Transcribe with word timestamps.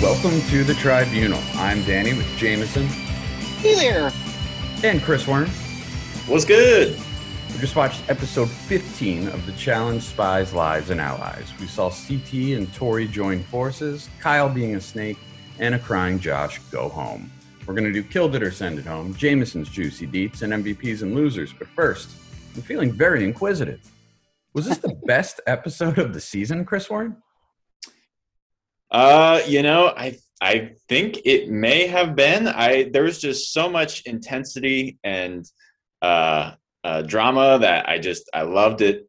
Welcome 0.00 0.40
to 0.48 0.64
the 0.64 0.72
Tribunal. 0.74 1.38
I'm 1.54 1.82
Danny 1.84 2.14
with 2.14 2.26
Jameson 2.38 2.86
Hey 2.86 3.74
there. 3.74 4.10
and 4.82 5.02
Chris 5.02 5.26
Warren. 5.26 5.48
What's 6.26 6.46
good? 6.46 6.98
We 7.52 7.58
just 7.58 7.76
watched 7.76 8.08
episode 8.08 8.48
15 8.48 9.28
of 9.28 9.44
the 9.44 9.52
Challenge 9.52 10.02
Spies, 10.02 10.54
Lies, 10.54 10.88
and 10.88 11.02
Allies. 11.02 11.52
We 11.60 11.66
saw 11.66 11.90
CT 11.90 12.32
and 12.56 12.72
Tori 12.72 13.06
join 13.06 13.42
forces, 13.44 14.08
Kyle 14.20 14.48
being 14.48 14.76
a 14.76 14.80
snake, 14.80 15.18
and 15.58 15.74
a 15.74 15.78
crying 15.78 16.18
Josh 16.18 16.58
go 16.70 16.88
home. 16.88 17.30
We're 17.66 17.74
going 17.74 17.84
to 17.84 17.92
do 17.92 18.02
Killed 18.02 18.34
It 18.36 18.42
or 18.42 18.50
Send 18.50 18.78
It 18.78 18.86
Home, 18.86 19.12
Jameson's 19.14 19.68
Juicy 19.68 20.06
Deets, 20.06 20.40
and 20.40 20.52
MVPs 20.64 21.02
and 21.02 21.14
Losers. 21.14 21.52
But 21.52 21.68
first, 21.68 22.08
I'm 22.56 22.62
feeling 22.62 22.90
very 22.92 23.22
inquisitive. 23.24 23.80
Was 24.54 24.66
this 24.66 24.78
the 24.78 24.94
best 25.04 25.42
episode 25.46 25.98
of 25.98 26.14
the 26.14 26.20
season, 26.22 26.64
Chris 26.64 26.88
Warren? 26.88 27.16
Uh, 28.90 29.40
you 29.46 29.62
know, 29.62 29.92
I 29.96 30.18
I 30.40 30.72
think 30.88 31.18
it 31.24 31.50
may 31.50 31.86
have 31.86 32.14
been. 32.14 32.48
I 32.48 32.84
there 32.92 33.02
was 33.02 33.20
just 33.20 33.52
so 33.52 33.68
much 33.68 34.02
intensity 34.02 34.98
and 35.04 35.44
uh, 36.00 36.52
uh 36.84 37.02
drama 37.02 37.58
that 37.60 37.88
I 37.88 37.98
just 37.98 38.30
I 38.32 38.42
loved 38.42 38.80
it 38.80 39.08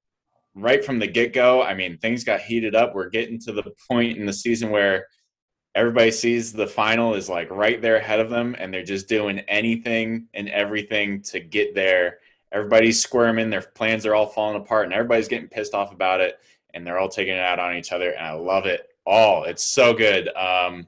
right 0.56 0.84
from 0.84 1.00
the 1.00 1.08
get 1.08 1.34
go. 1.34 1.64
I 1.64 1.74
mean, 1.76 1.98
things 1.98 2.24
got 2.24 2.42
heated 2.42 2.76
up. 2.76 2.94
We're 2.94 3.10
getting 3.10 3.40
to 3.42 3.52
the 3.52 3.72
point 3.90 4.18
in 4.18 4.26
the 4.26 4.34
season 4.34 4.70
where 4.70 5.08
everybody 5.76 6.12
sees 6.12 6.52
the 6.52 6.68
final 6.68 7.14
is 7.14 7.30
like 7.30 7.50
right 7.52 7.82
there 7.82 7.98
ahead 7.98 8.20
of 8.20 8.30
them, 8.30 8.56
and 8.58 8.74
they're 8.74 8.84
just 8.84 9.08
doing 9.08 9.40
anything 9.40 10.28
and 10.34 10.50
everything 10.50 11.22
to 11.24 11.40
get 11.40 11.76
there. 11.76 12.20
Everybody's 12.52 13.02
squirming. 13.02 13.50
Their 13.50 13.62
plans 13.62 14.06
are 14.06 14.16
all 14.16 14.28
falling 14.28 14.60
apart, 14.62 14.86
and 14.86 14.94
everybody's 14.94 15.28
getting 15.28 15.48
pissed 15.48 15.74
off 15.74 15.94
about 15.94 16.22
it. 16.22 16.40
And 16.74 16.86
they're 16.86 17.00
all 17.00 17.10
taking 17.10 17.34
it 17.34 17.40
out 17.40 17.60
on 17.60 17.76
each 17.78 17.92
other, 17.92 18.12
and 18.12 18.26
I 18.26 18.34
love 18.34 18.66
it 18.66 18.88
all. 19.10 19.44
It's 19.44 19.64
so 19.64 19.94
good. 19.94 20.30
Um, 20.36 20.88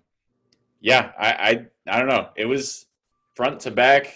yeah, 0.79 1.11
I, 1.19 1.31
I 1.87 1.93
I 1.93 1.99
don't 1.99 2.07
know. 2.07 2.29
It 2.35 2.45
was 2.45 2.85
front 3.35 3.61
to 3.61 3.71
back, 3.71 4.15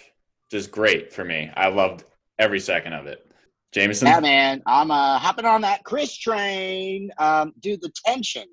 just 0.50 0.70
great 0.70 1.12
for 1.12 1.24
me. 1.24 1.50
I 1.56 1.68
loved 1.68 2.04
every 2.38 2.60
second 2.60 2.92
of 2.92 3.06
it. 3.06 3.26
Jameson, 3.72 4.08
Yeah, 4.08 4.20
man. 4.20 4.62
I'm 4.66 4.90
uh, 4.90 5.18
hopping 5.18 5.44
on 5.44 5.60
that 5.62 5.84
Chris 5.84 6.16
train. 6.16 7.10
Um, 7.18 7.52
dude, 7.60 7.82
the 7.82 7.92
tension, 8.06 8.46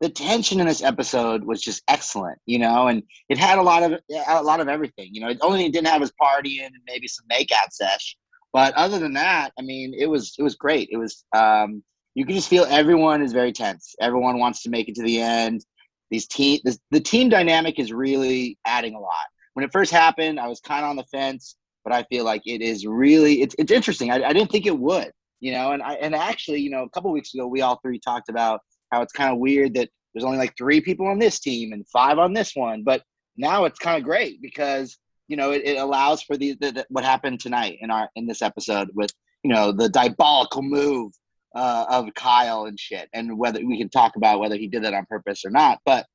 the 0.00 0.08
tension 0.08 0.60
in 0.60 0.66
this 0.66 0.82
episode 0.82 1.42
was 1.42 1.60
just 1.60 1.82
excellent, 1.88 2.38
you 2.46 2.58
know, 2.58 2.88
and 2.88 3.02
it 3.28 3.38
had 3.38 3.58
a 3.58 3.62
lot 3.62 3.82
of 3.82 3.98
a 4.28 4.42
lot 4.42 4.60
of 4.60 4.68
everything. 4.68 5.08
You 5.12 5.22
know, 5.22 5.32
the 5.32 5.42
only 5.42 5.58
thing 5.58 5.66
it 5.66 5.72
didn't 5.72 5.88
have 5.88 6.00
was 6.00 6.12
partying 6.20 6.66
and 6.66 6.74
maybe 6.86 7.08
some 7.08 7.26
makeout 7.30 7.72
sesh. 7.72 8.16
But 8.52 8.74
other 8.74 8.98
than 8.98 9.14
that, 9.14 9.50
I 9.58 9.62
mean, 9.62 9.94
it 9.94 10.06
was 10.06 10.34
it 10.38 10.42
was 10.42 10.54
great. 10.54 10.88
It 10.92 10.96
was 10.96 11.24
um, 11.34 11.82
you 12.18 12.26
can 12.26 12.34
just 12.34 12.48
feel 12.48 12.66
everyone 12.68 13.22
is 13.22 13.32
very 13.32 13.52
tense. 13.52 13.94
Everyone 14.00 14.40
wants 14.40 14.64
to 14.64 14.70
make 14.70 14.88
it 14.88 14.96
to 14.96 15.04
the 15.04 15.20
end. 15.20 15.64
These 16.10 16.26
team, 16.26 16.58
this, 16.64 16.76
the 16.90 16.98
team 16.98 17.28
dynamic 17.28 17.78
is 17.78 17.92
really 17.92 18.58
adding 18.66 18.96
a 18.96 18.98
lot. 18.98 19.12
When 19.54 19.64
it 19.64 19.70
first 19.70 19.92
happened, 19.92 20.40
I 20.40 20.48
was 20.48 20.58
kind 20.58 20.84
of 20.84 20.90
on 20.90 20.96
the 20.96 21.04
fence, 21.04 21.54
but 21.84 21.92
I 21.92 22.02
feel 22.10 22.24
like 22.24 22.42
it 22.44 22.60
is 22.60 22.84
really 22.84 23.40
it's 23.42 23.54
it's 23.56 23.70
interesting. 23.70 24.10
I, 24.10 24.16
I 24.16 24.32
didn't 24.32 24.50
think 24.50 24.66
it 24.66 24.76
would, 24.76 25.12
you 25.38 25.52
know, 25.52 25.70
and 25.70 25.80
I 25.80 25.92
and 25.94 26.12
actually, 26.12 26.60
you 26.60 26.70
know, 26.70 26.82
a 26.82 26.90
couple 26.90 27.12
weeks 27.12 27.34
ago, 27.34 27.46
we 27.46 27.60
all 27.60 27.78
three 27.84 28.00
talked 28.00 28.28
about 28.28 28.62
how 28.90 29.00
it's 29.00 29.12
kind 29.12 29.32
of 29.32 29.38
weird 29.38 29.74
that 29.74 29.88
there's 30.12 30.24
only 30.24 30.38
like 30.38 30.56
three 30.58 30.80
people 30.80 31.06
on 31.06 31.20
this 31.20 31.38
team 31.38 31.72
and 31.72 31.86
five 31.86 32.18
on 32.18 32.32
this 32.32 32.56
one, 32.56 32.82
but 32.82 33.04
now 33.36 33.64
it's 33.64 33.78
kind 33.78 33.96
of 33.96 34.02
great 34.02 34.42
because 34.42 34.98
you 35.28 35.36
know 35.36 35.52
it, 35.52 35.62
it 35.64 35.78
allows 35.78 36.20
for 36.22 36.36
the, 36.36 36.56
the, 36.60 36.72
the 36.72 36.86
what 36.88 37.04
happened 37.04 37.38
tonight 37.38 37.78
in 37.80 37.92
our 37.92 38.10
in 38.16 38.26
this 38.26 38.42
episode 38.42 38.88
with 38.94 39.12
you 39.44 39.52
know 39.52 39.70
the 39.70 39.88
diabolical 39.88 40.62
move 40.62 41.12
uh, 41.54 41.86
of 41.88 42.12
Kyle 42.14 42.64
and 42.66 42.78
shit, 42.78 43.08
and 43.12 43.38
whether 43.38 43.64
we 43.64 43.78
can 43.78 43.88
talk 43.88 44.16
about 44.16 44.40
whether 44.40 44.56
he 44.56 44.68
did 44.68 44.84
that 44.84 44.94
on 44.94 45.06
purpose 45.06 45.44
or 45.44 45.50
not. 45.50 45.80
But 45.84 46.06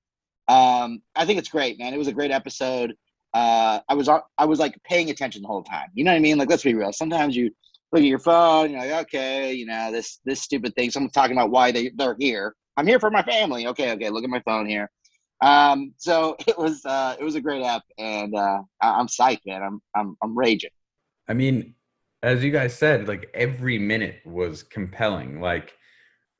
um, 0.48 1.02
I 1.16 1.26
think 1.26 1.40
it's 1.40 1.50
great, 1.50 1.80
man. 1.80 1.94
It 1.94 1.98
was 1.98 2.08
a 2.08 2.14
great 2.14 2.32
episode. 2.32 2.94
Uh, 3.34 3.80
I 3.90 3.94
was 3.96 4.10
I 4.10 4.46
was 4.46 4.60
like 4.60 4.78
paying 4.84 5.10
attention 5.10 5.42
the 5.42 5.48
whole 5.48 5.64
time. 5.64 5.88
You 5.94 6.04
know 6.04 6.12
what 6.12 6.18
I 6.18 6.22
mean? 6.22 6.38
Like, 6.38 6.50
let's 6.50 6.64
be 6.64 6.76
real. 6.76 6.94
Sometimes 6.94 7.36
you 7.36 7.52
look 7.92 8.02
at 8.02 8.08
your 8.08 8.20
phone, 8.20 8.72
you're 8.72 8.80
like, 8.80 8.92
okay, 9.08 9.54
you 9.54 9.66
know 9.66 9.92
this 9.92 10.20
this 10.26 10.42
stupid 10.42 10.76
thing. 10.76 10.92
Someone's 10.92 11.14
talking 11.14 11.36
about 11.36 11.50
why 11.50 11.72
they 11.72 11.90
they're 11.96 12.16
here. 12.20 12.56
I'm 12.78 12.88
here 12.88 13.00
for 13.00 13.10
my 13.12 13.24
family. 13.24 13.68
Okay, 13.68 13.92
okay. 13.94 14.10
Look 14.10 14.24
at 14.24 14.30
my 14.30 14.42
phone 14.42 14.68
here. 14.68 14.90
Um, 15.42 15.94
so 15.98 16.36
it 16.48 16.58
was 16.58 16.86
uh, 16.86 17.16
it 17.20 17.24
was 17.24 17.36
a 17.36 17.42
great 17.42 17.64
app, 17.64 17.84
and 17.98 18.36
uh, 18.36 18.60
I- 18.82 19.00
I'm 19.00 19.08
psyched, 19.08 19.42
man. 19.46 19.64
I'm 19.64 19.82
I'm 19.96 20.16
I'm 20.22 20.38
raging. 20.38 20.72
I 21.28 21.34
mean, 21.34 21.76
as 22.24 22.42
you 22.42 22.52
guys 22.52 22.74
said, 22.74 23.08
like 23.08 23.30
every 23.34 23.78
minute 23.78 24.22
was 24.26 24.64
compelling. 24.64 25.42
Like 25.42 25.74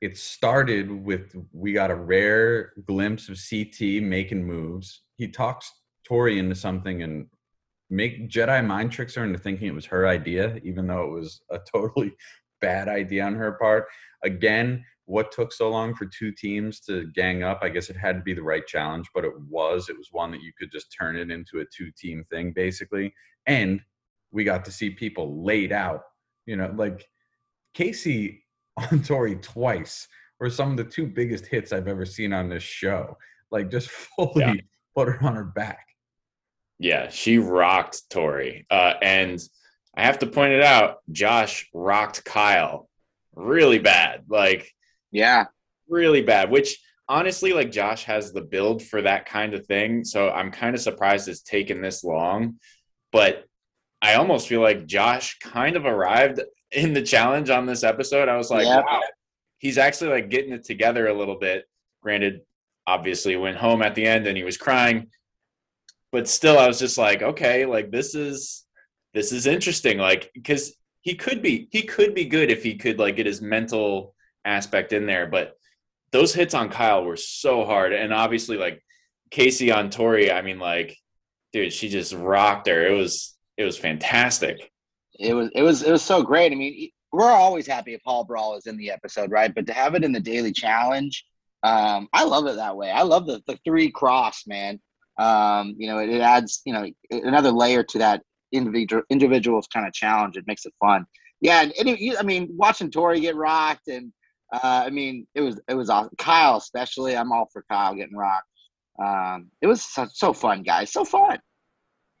it 0.00 0.16
started 0.16 0.90
with 0.90 1.36
we 1.52 1.74
got 1.74 1.90
a 1.90 1.94
rare 1.94 2.72
glimpse 2.86 3.28
of 3.28 3.38
CT 3.38 4.02
making 4.02 4.44
moves. 4.44 5.02
He 5.16 5.28
talks 5.28 5.70
Tori 6.06 6.38
into 6.38 6.54
something 6.54 7.02
and 7.02 7.26
make 7.90 8.30
Jedi 8.30 8.66
mind 8.66 8.92
tricks 8.92 9.14
her 9.14 9.24
into 9.24 9.38
thinking 9.38 9.68
it 9.68 9.74
was 9.74 9.84
her 9.86 10.08
idea, 10.08 10.58
even 10.64 10.86
though 10.86 11.04
it 11.04 11.10
was 11.10 11.42
a 11.50 11.58
totally 11.72 12.14
bad 12.62 12.88
idea 12.88 13.24
on 13.24 13.34
her 13.34 13.52
part. 13.52 13.84
Again, 14.24 14.82
what 15.04 15.32
took 15.32 15.52
so 15.52 15.68
long 15.68 15.94
for 15.94 16.06
two 16.06 16.32
teams 16.32 16.80
to 16.80 17.06
gang 17.14 17.42
up? 17.42 17.60
I 17.62 17.68
guess 17.68 17.90
it 17.90 17.96
had 17.96 18.16
to 18.16 18.22
be 18.22 18.32
the 18.32 18.42
right 18.42 18.66
challenge, 18.66 19.06
but 19.14 19.26
it 19.26 19.38
was. 19.50 19.90
It 19.90 19.98
was 19.98 20.08
one 20.12 20.30
that 20.30 20.40
you 20.40 20.52
could 20.58 20.72
just 20.72 20.94
turn 20.98 21.16
it 21.16 21.30
into 21.30 21.60
a 21.60 21.64
two 21.66 21.90
team 21.94 22.24
thing, 22.30 22.54
basically. 22.54 23.12
And 23.46 23.82
we 24.34 24.44
got 24.44 24.64
to 24.66 24.72
see 24.72 24.90
people 24.90 25.44
laid 25.44 25.72
out. 25.72 26.02
You 26.46 26.56
know, 26.56 26.70
like 26.76 27.08
Kaycee 27.76 28.40
on 28.76 29.02
Tori 29.02 29.36
twice 29.36 30.06
were 30.40 30.50
some 30.50 30.72
of 30.72 30.76
the 30.76 30.84
two 30.84 31.06
biggest 31.06 31.46
hits 31.46 31.72
I've 31.72 31.88
ever 31.88 32.04
seen 32.04 32.32
on 32.32 32.48
this 32.48 32.62
show. 32.62 33.16
Like 33.50 33.70
just 33.70 33.88
fully 34.16 34.32
Yeah. 34.44 34.54
put 34.94 35.08
her 35.08 35.18
on 35.22 35.36
her 35.36 35.44
back. 35.44 35.86
yeah, 36.78 37.08
she 37.08 37.38
rocked 37.38 38.10
Tori, 38.10 38.66
uh, 38.70 38.94
and 39.00 39.40
I 39.96 40.02
have 40.04 40.18
to 40.18 40.26
point 40.26 40.52
it 40.52 40.62
out. 40.62 40.98
Josh 41.12 41.68
rocked 41.72 42.24
Kyle 42.24 42.88
really 43.34 43.78
bad, 43.78 44.24
like 44.28 44.72
Yeah, 45.12 45.46
really 45.88 46.22
bad. 46.22 46.50
Which 46.50 46.80
honestly, 47.08 47.52
like 47.52 47.70
Josh 47.70 48.04
has 48.04 48.32
the 48.32 48.40
build 48.42 48.82
for 48.82 49.02
that 49.02 49.26
kind 49.26 49.54
of 49.54 49.66
thing, 49.66 50.04
so 50.04 50.30
I'm 50.30 50.50
kind 50.50 50.74
of 50.74 50.82
surprised 50.82 51.28
it's 51.28 51.42
taken 51.42 51.80
this 51.80 52.02
long. 52.02 52.58
But 53.12 53.44
I 54.04 54.14
almost 54.14 54.48
feel 54.48 54.60
like 54.60 54.86
Josh 54.86 55.38
kind 55.38 55.76
of 55.76 55.86
arrived 55.86 56.40
in 56.70 56.92
the 56.92 57.02
challenge 57.02 57.48
on 57.48 57.64
this 57.64 57.82
episode. 57.82 58.28
I 58.28 58.36
was 58.36 58.50
like, 58.50 58.66
Yeah. 58.66 58.80
wow, 58.80 59.00
he's 59.58 59.78
actually 59.78 60.10
like 60.10 60.28
getting 60.28 60.52
it 60.52 60.64
together 60.64 61.08
a 61.08 61.14
little 61.14 61.38
bit. 61.38 61.64
Granted, 62.02 62.42
obviously 62.86 63.34
went 63.36 63.56
home 63.56 63.80
at 63.80 63.94
the 63.94 64.06
end 64.06 64.26
and 64.26 64.36
he 64.36 64.44
was 64.44 64.58
crying, 64.58 65.06
but 66.12 66.28
still, 66.28 66.58
I 66.58 66.68
was 66.68 66.78
just 66.78 66.98
like, 66.98 67.22
okay, 67.22 67.64
like 67.64 67.90
this 67.90 68.14
is 68.14 68.64
this 69.14 69.32
is 69.32 69.46
interesting, 69.46 69.96
like 69.96 70.30
because 70.34 70.74
he 71.00 71.14
could 71.14 71.40
be 71.40 71.68
he 71.70 71.82
could 71.82 72.14
be 72.14 72.26
good 72.26 72.50
if 72.50 72.62
he 72.62 72.74
could 72.76 72.98
like 72.98 73.16
get 73.16 73.26
his 73.26 73.40
mental 73.40 74.14
aspect 74.44 74.92
in 74.92 75.06
there, 75.06 75.26
but 75.26 75.56
those 76.12 76.34
hits 76.34 76.52
on 76.54 76.68
Kyle 76.68 77.04
were 77.04 77.16
so 77.16 77.64
hard, 77.64 77.94
and 77.94 78.12
obviously 78.12 78.58
like 78.58 78.84
Kaycee 79.30 79.74
on 79.74 79.88
Tori, 79.88 80.30
I 80.30 80.42
mean 80.42 80.58
like, 80.58 80.96
dude, 81.54 81.72
she 81.72 81.88
just 81.88 82.12
rocked 82.12 82.68
her. 82.68 82.86
It 82.86 82.92
was 82.96 83.33
it 83.56 83.64
was 83.64 83.78
fantastic. 83.78 84.70
it 85.18 85.34
was 85.34 85.50
it 85.54 85.62
was 85.62 85.82
it 85.82 85.92
was 85.92 86.02
so 86.02 86.22
great. 86.22 86.52
I 86.52 86.54
mean, 86.54 86.90
we're 87.12 87.30
always 87.30 87.66
happy 87.66 87.94
if 87.94 88.02
Pole 88.04 88.24
Brawl 88.24 88.56
is 88.56 88.66
in 88.66 88.76
the 88.76 88.90
episode, 88.90 89.30
right? 89.30 89.54
But 89.54 89.66
to 89.68 89.72
have 89.72 89.94
it 89.94 90.04
in 90.04 90.12
the 90.12 90.20
daily 90.20 90.52
challenge, 90.52 91.24
um, 91.62 92.08
I 92.12 92.24
love 92.24 92.46
it 92.46 92.56
that 92.56 92.76
way. 92.76 92.90
I 92.90 93.02
love 93.02 93.26
the 93.26 93.42
the 93.46 93.58
three 93.64 93.90
cross, 93.90 94.44
man. 94.46 94.80
Um, 95.18 95.74
you 95.78 95.86
know, 95.86 95.98
it, 95.98 96.10
it 96.10 96.20
adds 96.20 96.60
you 96.64 96.72
know 96.72 96.86
another 97.10 97.50
layer 97.52 97.82
to 97.84 97.98
that 97.98 98.22
individual 98.52 99.02
individual's 99.10 99.66
kind 99.72 99.86
of 99.86 99.92
challenge. 99.92 100.36
It 100.36 100.46
makes 100.46 100.66
it 100.66 100.74
fun. 100.80 101.06
Yeah, 101.40 101.62
and, 101.62 101.72
and 101.78 101.88
it- 101.88 102.16
I 102.18 102.22
mean, 102.22 102.48
watching 102.56 102.90
Tori 102.90 103.20
get 103.20 103.36
rocked, 103.36 103.88
and 103.88 104.12
uh, 104.52 104.84
I 104.86 104.90
mean, 104.90 105.26
it 105.34 105.40
was 105.42 105.60
it 105.68 105.74
was 105.74 105.90
awesome. 105.90 106.10
Kyle, 106.18 106.56
especially, 106.56 107.16
I'm 107.16 107.30
all 107.32 107.48
for 107.52 107.64
Kyle 107.70 107.94
getting 107.94 108.16
rocked. 108.16 108.48
Um, 109.02 109.50
it 109.60 109.66
was 109.66 109.82
so, 109.82 110.06
so 110.12 110.32
fun, 110.32 110.62
guys. 110.62 110.92
So 110.92 111.04
fun. 111.04 111.38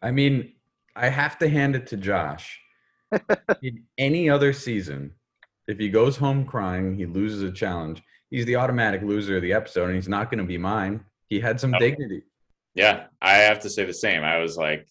I 0.02 0.10
mean, 0.10 0.53
I 0.96 1.08
have 1.08 1.38
to 1.38 1.48
hand 1.48 1.76
it 1.76 1.86
to 1.88 1.96
Josh. 1.96 2.60
In 3.62 3.84
any 3.98 4.28
other 4.30 4.52
season, 4.52 5.12
if 5.68 5.78
he 5.78 5.88
goes 5.88 6.16
home 6.16 6.44
crying, 6.44 6.94
he 6.96 7.06
loses 7.06 7.42
a 7.42 7.52
challenge. 7.52 8.02
He's 8.30 8.46
the 8.46 8.56
automatic 8.56 9.02
loser 9.02 9.36
of 9.36 9.42
the 9.42 9.52
episode, 9.52 9.86
and 9.86 9.94
he's 9.94 10.08
not 10.08 10.30
going 10.30 10.38
to 10.38 10.44
be 10.44 10.58
mine. 10.58 11.04
He 11.28 11.40
had 11.40 11.60
some 11.60 11.70
No. 11.70 11.78
dignity. 11.78 12.22
Yeah, 12.74 13.06
I 13.22 13.34
have 13.34 13.60
to 13.60 13.70
say 13.70 13.84
the 13.84 13.94
same. 13.94 14.24
I 14.24 14.38
was 14.38 14.56
like, 14.56 14.86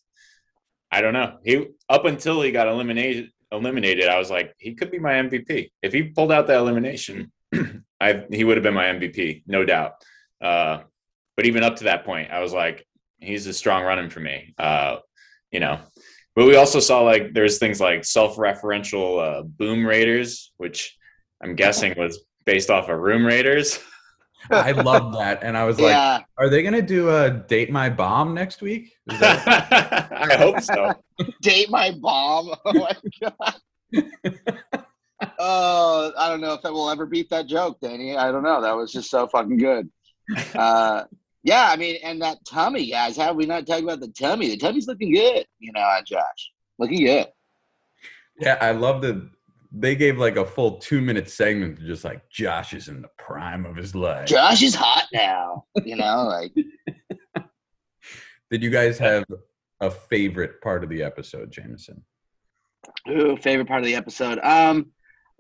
I 0.92 1.02
don't 1.02 1.14
know. 1.14 1.38
He 1.44 1.68
up 1.90 2.06
until 2.06 2.42
he 2.42 2.52
got 2.52 2.68
eliminated. 2.68 3.30
Eliminated, 3.52 4.08
I 4.08 4.18
was 4.18 4.32
like, 4.32 4.56
he 4.58 4.74
could 4.74 4.90
be 4.90 4.98
my 4.98 5.14
MVP. 5.14 5.70
If 5.84 5.94
he 5.94 6.04
pulled 6.04 6.32
out 6.32 6.48
that 6.48 6.58
elimination, 6.58 7.32
I 8.02 8.24
he 8.32 8.44
would 8.46 8.58
have 8.58 8.64
been 8.64 8.74
my 8.74 8.86
MVP, 8.86 9.44
no 9.46 9.64
doubt. 9.64 9.94
Uh, 10.42 10.80
but 11.36 11.46
even 11.46 11.64
up 11.64 11.76
to 11.78 11.84
that 11.84 12.04
point, 12.04 12.32
I 12.32 12.40
was 12.40 12.52
like, 12.54 12.84
he's 13.20 13.46
a 13.46 13.54
strong 13.54 13.84
running 13.84 14.10
for 14.10 14.22
me. 14.22 14.56
Uh, 14.58 14.98
you 15.54 15.60
know, 15.62 15.80
but 16.36 16.46
we 16.46 16.56
also 16.58 16.80
saw 16.82 17.02
like 17.02 17.34
there's 17.34 17.60
things 17.60 17.80
like 17.80 18.04
self-referential 18.04 19.40
uh, 19.40 19.44
boom 19.44 19.86
raiders, 19.86 20.52
which 20.58 20.98
I'm 21.42 21.56
guessing 21.56 21.94
was 21.98 22.20
based 22.46 22.70
off 22.70 22.90
of 22.90 23.00
Room 23.00 23.26
Raiders. 23.26 23.80
I 24.52 24.72
love 24.72 25.14
that, 25.14 25.44
and 25.44 25.56
I 25.58 25.64
was 25.64 25.80
like, 25.80 25.92
yeah, 25.92 26.20
"Are 26.38 26.50
they 26.50 26.64
gonna 26.64 26.82
do 26.82 27.10
a 27.12 27.30
date 27.30 27.72
my 27.72 27.90
bomb 27.90 28.34
next 28.34 28.62
week?" 28.62 28.92
Is 29.10 29.20
that- 29.20 30.12
I 30.12 30.36
hope 30.36 30.60
so. 30.60 30.94
date 31.42 31.70
my 31.70 31.92
bomb. 31.92 32.50
Oh 32.66 32.74
my 32.74 32.96
god. 33.22 33.56
Oh, 35.40 36.12
I 36.18 36.28
don't 36.30 36.42
know 36.42 36.54
if 36.54 36.62
that 36.64 36.74
will 36.74 36.90
ever 36.90 37.06
beat 37.06 37.30
that 37.30 37.48
joke, 37.48 37.80
Danny. 37.80 38.18
I 38.18 38.32
don't 38.32 38.44
know. 38.44 38.62
That 38.62 38.76
was 38.76 38.92
just 38.92 39.10
so 39.10 39.28
fucking 39.28 39.58
good. 39.58 39.90
Uh, 40.56 41.04
yeah, 41.44 41.70
I 41.70 41.76
mean, 41.76 41.98
and 42.04 42.22
that 42.22 42.40
tummy, 42.48 42.90
guys. 42.90 43.18
How 43.18 43.26
have 43.26 43.36
we 43.36 43.46
not 43.46 43.68
talked 43.68 43.84
about 43.84 44.00
the 44.00 44.08
tummy? 44.08 44.50
The 44.50 44.58
tummy's 44.58 44.88
looking 44.88 45.14
good, 45.14 45.46
you 45.60 45.72
know, 45.74 45.82
uh, 45.82 46.02
Josh. 46.06 46.52
Looking 46.80 47.06
good. 47.06 47.28
yeah, 48.40 48.58
I 48.62 48.72
love 48.72 49.02
the 49.02 49.30
they 49.76 49.96
gave 49.96 50.20
like 50.20 50.38
a 50.38 50.46
full 50.46 50.78
two 50.78 51.02
minute 51.02 51.30
segment 51.30 51.78
to 51.78 51.86
just 51.86 52.04
like 52.04 52.30
Josh 52.30 52.74
is 52.74 52.88
in 52.88 53.02
the 53.02 53.10
prime 53.18 53.66
of 53.66 53.76
his 53.76 53.96
life. 53.96 54.28
Josh 54.28 54.62
is 54.62 54.76
hot 54.76 55.08
now, 55.12 55.66
you 55.84 55.96
know, 55.96 56.26
like 56.26 56.54
Did 58.52 58.62
you 58.62 58.70
guys 58.70 59.00
have 59.00 59.26
a 59.82 59.90
favorite 59.90 60.62
part 60.62 60.84
of 60.84 60.90
the 60.90 61.02
episode, 61.02 61.52
Jameson? 61.52 62.04
Ooh, 63.10 63.36
favorite 63.38 63.68
part 63.68 63.82
of 63.82 63.88
the 63.88 63.96
episode. 63.96 64.40
Um, 64.44 64.92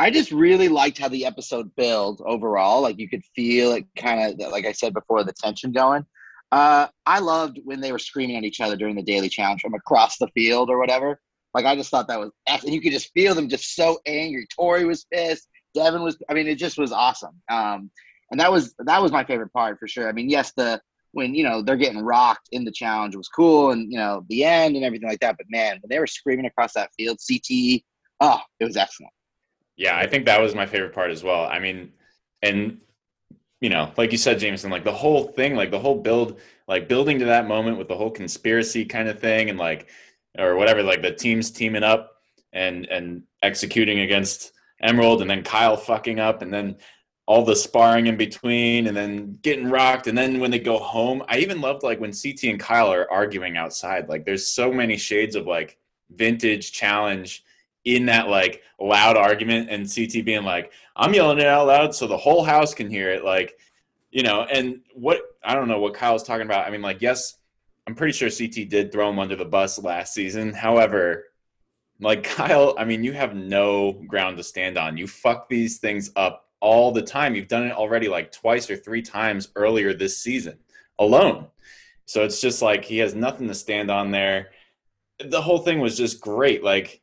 I 0.03 0.11
just 0.11 0.33
really 0.33 0.67
liked 0.67 0.97
how 0.97 1.07
the 1.07 1.25
episode 1.25 1.73
built 1.77 2.21
overall. 2.25 2.81
Like 2.81 2.99
you 2.99 3.07
could 3.07 3.23
feel 3.33 3.71
it 3.71 3.85
kind 3.95 4.41
of, 4.41 4.51
like 4.51 4.65
I 4.65 4.73
said 4.73 4.93
before, 4.93 5.23
the 5.23 5.31
tension 5.31 5.71
going. 5.71 6.05
Uh, 6.51 6.87
I 7.05 7.19
loved 7.19 7.61
when 7.63 7.79
they 7.79 7.93
were 7.93 7.99
screaming 7.99 8.35
at 8.35 8.43
each 8.43 8.59
other 8.59 8.75
during 8.75 8.97
the 8.97 9.01
daily 9.01 9.29
challenge 9.29 9.61
from 9.61 9.75
across 9.75 10.17
the 10.17 10.27
field 10.35 10.69
or 10.69 10.77
whatever. 10.77 11.21
Like 11.53 11.63
I 11.63 11.77
just 11.77 11.89
thought 11.89 12.09
that 12.09 12.19
was 12.19 12.31
excellent. 12.47 12.75
You 12.75 12.81
could 12.81 12.91
just 12.91 13.13
feel 13.13 13.33
them 13.33 13.47
just 13.47 13.75
so 13.75 13.97
angry. 14.05 14.45
Tori 14.53 14.83
was 14.83 15.05
pissed. 15.05 15.47
Devin 15.73 16.03
was. 16.03 16.17
I 16.29 16.33
mean, 16.33 16.47
it 16.47 16.55
just 16.55 16.77
was 16.77 16.91
awesome. 16.91 17.41
Um, 17.49 17.89
and 18.29 18.37
that 18.41 18.51
was 18.51 18.75
that 18.79 19.01
was 19.01 19.13
my 19.13 19.23
favorite 19.23 19.53
part 19.53 19.79
for 19.79 19.87
sure. 19.87 20.09
I 20.09 20.11
mean, 20.11 20.29
yes, 20.29 20.51
the 20.51 20.81
when 21.13 21.33
you 21.33 21.45
know 21.45 21.61
they're 21.61 21.77
getting 21.77 22.01
rocked 22.01 22.49
in 22.51 22.65
the 22.65 22.73
challenge 22.73 23.15
was 23.15 23.29
cool, 23.29 23.71
and 23.71 23.89
you 23.89 23.97
know 23.97 24.25
the 24.27 24.43
end 24.43 24.75
and 24.75 24.83
everything 24.83 25.07
like 25.07 25.21
that. 25.21 25.37
But 25.37 25.45
man, 25.49 25.79
when 25.81 25.87
they 25.89 25.99
were 25.99 26.07
screaming 26.07 26.45
across 26.45 26.73
that 26.73 26.91
field, 26.97 27.19
CT, 27.25 27.83
oh, 28.19 28.41
it 28.59 28.65
was 28.65 28.75
excellent. 28.75 29.13
Yeah, 29.75 29.97
I 29.97 30.07
think 30.07 30.25
that 30.25 30.41
was 30.41 30.55
my 30.55 30.65
favorite 30.65 30.93
part 30.93 31.11
as 31.11 31.23
well. 31.23 31.45
I 31.45 31.59
mean, 31.59 31.93
and 32.41 32.79
you 33.61 33.69
know, 33.69 33.91
like 33.97 34.11
you 34.11 34.17
said, 34.17 34.39
Jameson, 34.39 34.69
like 34.69 34.83
the 34.83 34.91
whole 34.91 35.23
thing, 35.23 35.55
like 35.55 35.71
the 35.71 35.79
whole 35.79 36.01
build, 36.01 36.39
like 36.67 36.89
building 36.89 37.19
to 37.19 37.25
that 37.25 37.47
moment 37.47 37.77
with 37.77 37.87
the 37.87 37.95
whole 37.95 38.11
conspiracy 38.11 38.85
kind 38.85 39.07
of 39.07 39.19
thing, 39.19 39.49
and 39.49 39.57
like, 39.57 39.89
or 40.37 40.55
whatever, 40.55 40.83
like 40.83 41.01
the 41.01 41.11
teams 41.11 41.49
teaming 41.49 41.83
up 41.83 42.21
and 42.51 42.85
and 42.87 43.23
executing 43.41 43.99
against 44.01 44.51
Emerald, 44.81 45.21
and 45.21 45.29
then 45.29 45.43
Kyle 45.43 45.77
fucking 45.77 46.19
up, 46.19 46.41
and 46.41 46.53
then 46.53 46.75
all 47.25 47.45
the 47.45 47.55
sparring 47.55 48.07
in 48.07 48.17
between, 48.17 48.87
and 48.87 48.97
then 48.97 49.39
getting 49.41 49.69
rocked, 49.69 50.07
and 50.07 50.17
then 50.17 50.39
when 50.41 50.51
they 50.51 50.59
go 50.59 50.77
home, 50.77 51.23
I 51.29 51.37
even 51.37 51.61
loved 51.61 51.83
like 51.83 52.01
when 52.01 52.11
CT 52.11 52.43
and 52.43 52.59
Kyle 52.59 52.91
are 52.91 53.09
arguing 53.09 53.55
outside. 53.55 54.09
Like, 54.09 54.25
there's 54.25 54.45
so 54.45 54.73
many 54.73 54.97
shades 54.97 55.35
of 55.37 55.47
like 55.47 55.77
vintage 56.11 56.73
challenge 56.73 57.43
in 57.85 58.05
that 58.05 58.27
like 58.27 58.61
loud 58.79 59.17
argument 59.17 59.69
and 59.69 59.93
CT 59.93 60.25
being 60.25 60.43
like, 60.43 60.71
I'm 60.95 61.13
yelling 61.13 61.39
it 61.39 61.47
out 61.47 61.67
loud 61.67 61.95
so 61.95 62.07
the 62.07 62.17
whole 62.17 62.43
house 62.43 62.73
can 62.73 62.89
hear 62.89 63.09
it. 63.11 63.23
Like, 63.23 63.57
you 64.11 64.23
know, 64.23 64.43
and 64.43 64.81
what 64.93 65.21
I 65.43 65.55
don't 65.55 65.67
know 65.67 65.79
what 65.79 65.93
Kyle's 65.93 66.23
talking 66.23 66.45
about. 66.45 66.67
I 66.67 66.69
mean, 66.69 66.81
like, 66.81 67.01
yes, 67.01 67.37
I'm 67.87 67.95
pretty 67.95 68.13
sure 68.13 68.29
CT 68.29 68.69
did 68.69 68.91
throw 68.91 69.09
him 69.09 69.19
under 69.19 69.35
the 69.35 69.45
bus 69.45 69.81
last 69.81 70.13
season. 70.13 70.53
However, 70.53 71.25
like 71.99 72.23
Kyle, 72.35 72.75
I 72.77 72.85
mean, 72.85 73.03
you 73.03 73.13
have 73.13 73.35
no 73.35 73.93
ground 74.07 74.37
to 74.37 74.43
stand 74.43 74.77
on. 74.77 74.97
You 74.97 75.07
fuck 75.07 75.49
these 75.49 75.79
things 75.79 76.11
up 76.15 76.47
all 76.59 76.91
the 76.91 77.01
time. 77.01 77.35
You've 77.35 77.49
done 77.49 77.63
it 77.63 77.73
already 77.73 78.07
like 78.07 78.31
twice 78.31 78.69
or 78.69 78.77
three 78.77 79.01
times 79.01 79.49
earlier 79.55 79.93
this 79.93 80.17
season 80.17 80.57
alone. 80.99 81.47
So 82.05 82.23
it's 82.23 82.41
just 82.41 82.61
like 82.61 82.85
he 82.85 82.99
has 82.99 83.15
nothing 83.15 83.47
to 83.47 83.55
stand 83.55 83.89
on 83.89 84.11
there. 84.11 84.51
The 85.19 85.41
whole 85.41 85.59
thing 85.59 85.79
was 85.79 85.97
just 85.97 86.21
great. 86.21 86.63
Like, 86.63 87.01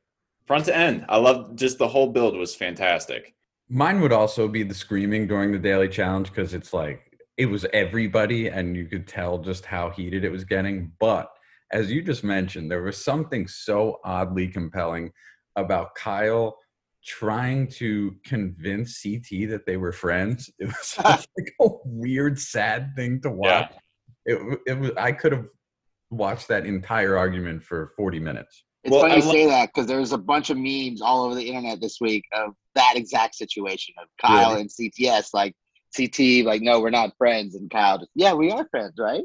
front 0.50 0.64
to 0.64 0.76
end. 0.76 1.06
I 1.08 1.16
love 1.16 1.54
just 1.54 1.78
the 1.78 1.86
whole 1.86 2.08
build 2.08 2.36
was 2.36 2.56
fantastic. 2.56 3.36
Mine 3.68 4.00
would 4.00 4.12
also 4.12 4.48
be 4.48 4.64
the 4.64 4.74
screaming 4.74 5.28
during 5.28 5.52
the 5.52 5.60
daily 5.60 5.86
challenge 5.86 6.28
because 6.28 6.54
it's 6.54 6.72
like 6.72 7.16
it 7.36 7.46
was 7.46 7.64
everybody 7.72 8.48
and 8.48 8.76
you 8.76 8.86
could 8.86 9.06
tell 9.06 9.38
just 9.38 9.64
how 9.64 9.90
heated 9.90 10.24
it 10.24 10.32
was 10.32 10.42
getting. 10.42 10.90
But 10.98 11.30
as 11.70 11.92
you 11.92 12.02
just 12.02 12.24
mentioned, 12.24 12.68
there 12.68 12.82
was 12.82 12.96
something 12.96 13.46
so 13.46 14.00
oddly 14.02 14.48
compelling 14.48 15.12
about 15.54 15.94
Kyle 15.94 16.58
trying 17.04 17.68
to 17.68 18.16
convince 18.24 19.00
CT 19.00 19.50
that 19.50 19.66
they 19.66 19.76
were 19.76 19.92
friends. 19.92 20.50
It 20.58 20.66
was 20.66 20.98
like 21.04 21.54
a 21.60 21.68
weird, 21.84 22.40
sad 22.40 22.96
thing 22.96 23.20
to 23.20 23.30
watch. 23.30 23.72
It, 24.26 24.58
it 24.66 24.80
was 24.80 24.90
I 24.96 25.12
could 25.12 25.30
have 25.30 25.46
watched 26.10 26.48
that 26.48 26.66
entire 26.66 27.16
argument 27.16 27.62
for 27.62 27.92
40 27.96 28.18
minutes. 28.18 28.64
It's 28.82 28.92
Well, 28.92 29.02
funny 29.02 29.14
I 29.14 29.16
you 29.18 29.24
lo- 29.24 29.32
say 29.32 29.46
that 29.46 29.70
because 29.74 29.86
there's 29.86 30.12
a 30.12 30.18
bunch 30.18 30.50
of 30.50 30.56
memes 30.56 31.02
all 31.02 31.24
over 31.24 31.34
the 31.34 31.46
internet 31.46 31.80
this 31.80 31.98
week 32.00 32.24
of 32.32 32.54
that 32.74 32.94
exact 32.96 33.34
situation 33.34 33.94
of 34.02 34.08
Kyle 34.20 34.50
Really? 34.50 34.62
and 34.62 34.70
CTS. 34.70 35.34
Like 35.34 35.54
CT, 35.96 36.44
like, 36.46 36.62
no, 36.62 36.80
we're 36.80 36.90
not 36.90 37.16
friends, 37.18 37.54
and 37.56 37.70
Kyle, 37.70 37.98
just, 37.98 38.10
yeah, 38.14 38.32
we 38.32 38.50
are 38.50 38.66
friends, 38.70 38.94
right? 38.98 39.24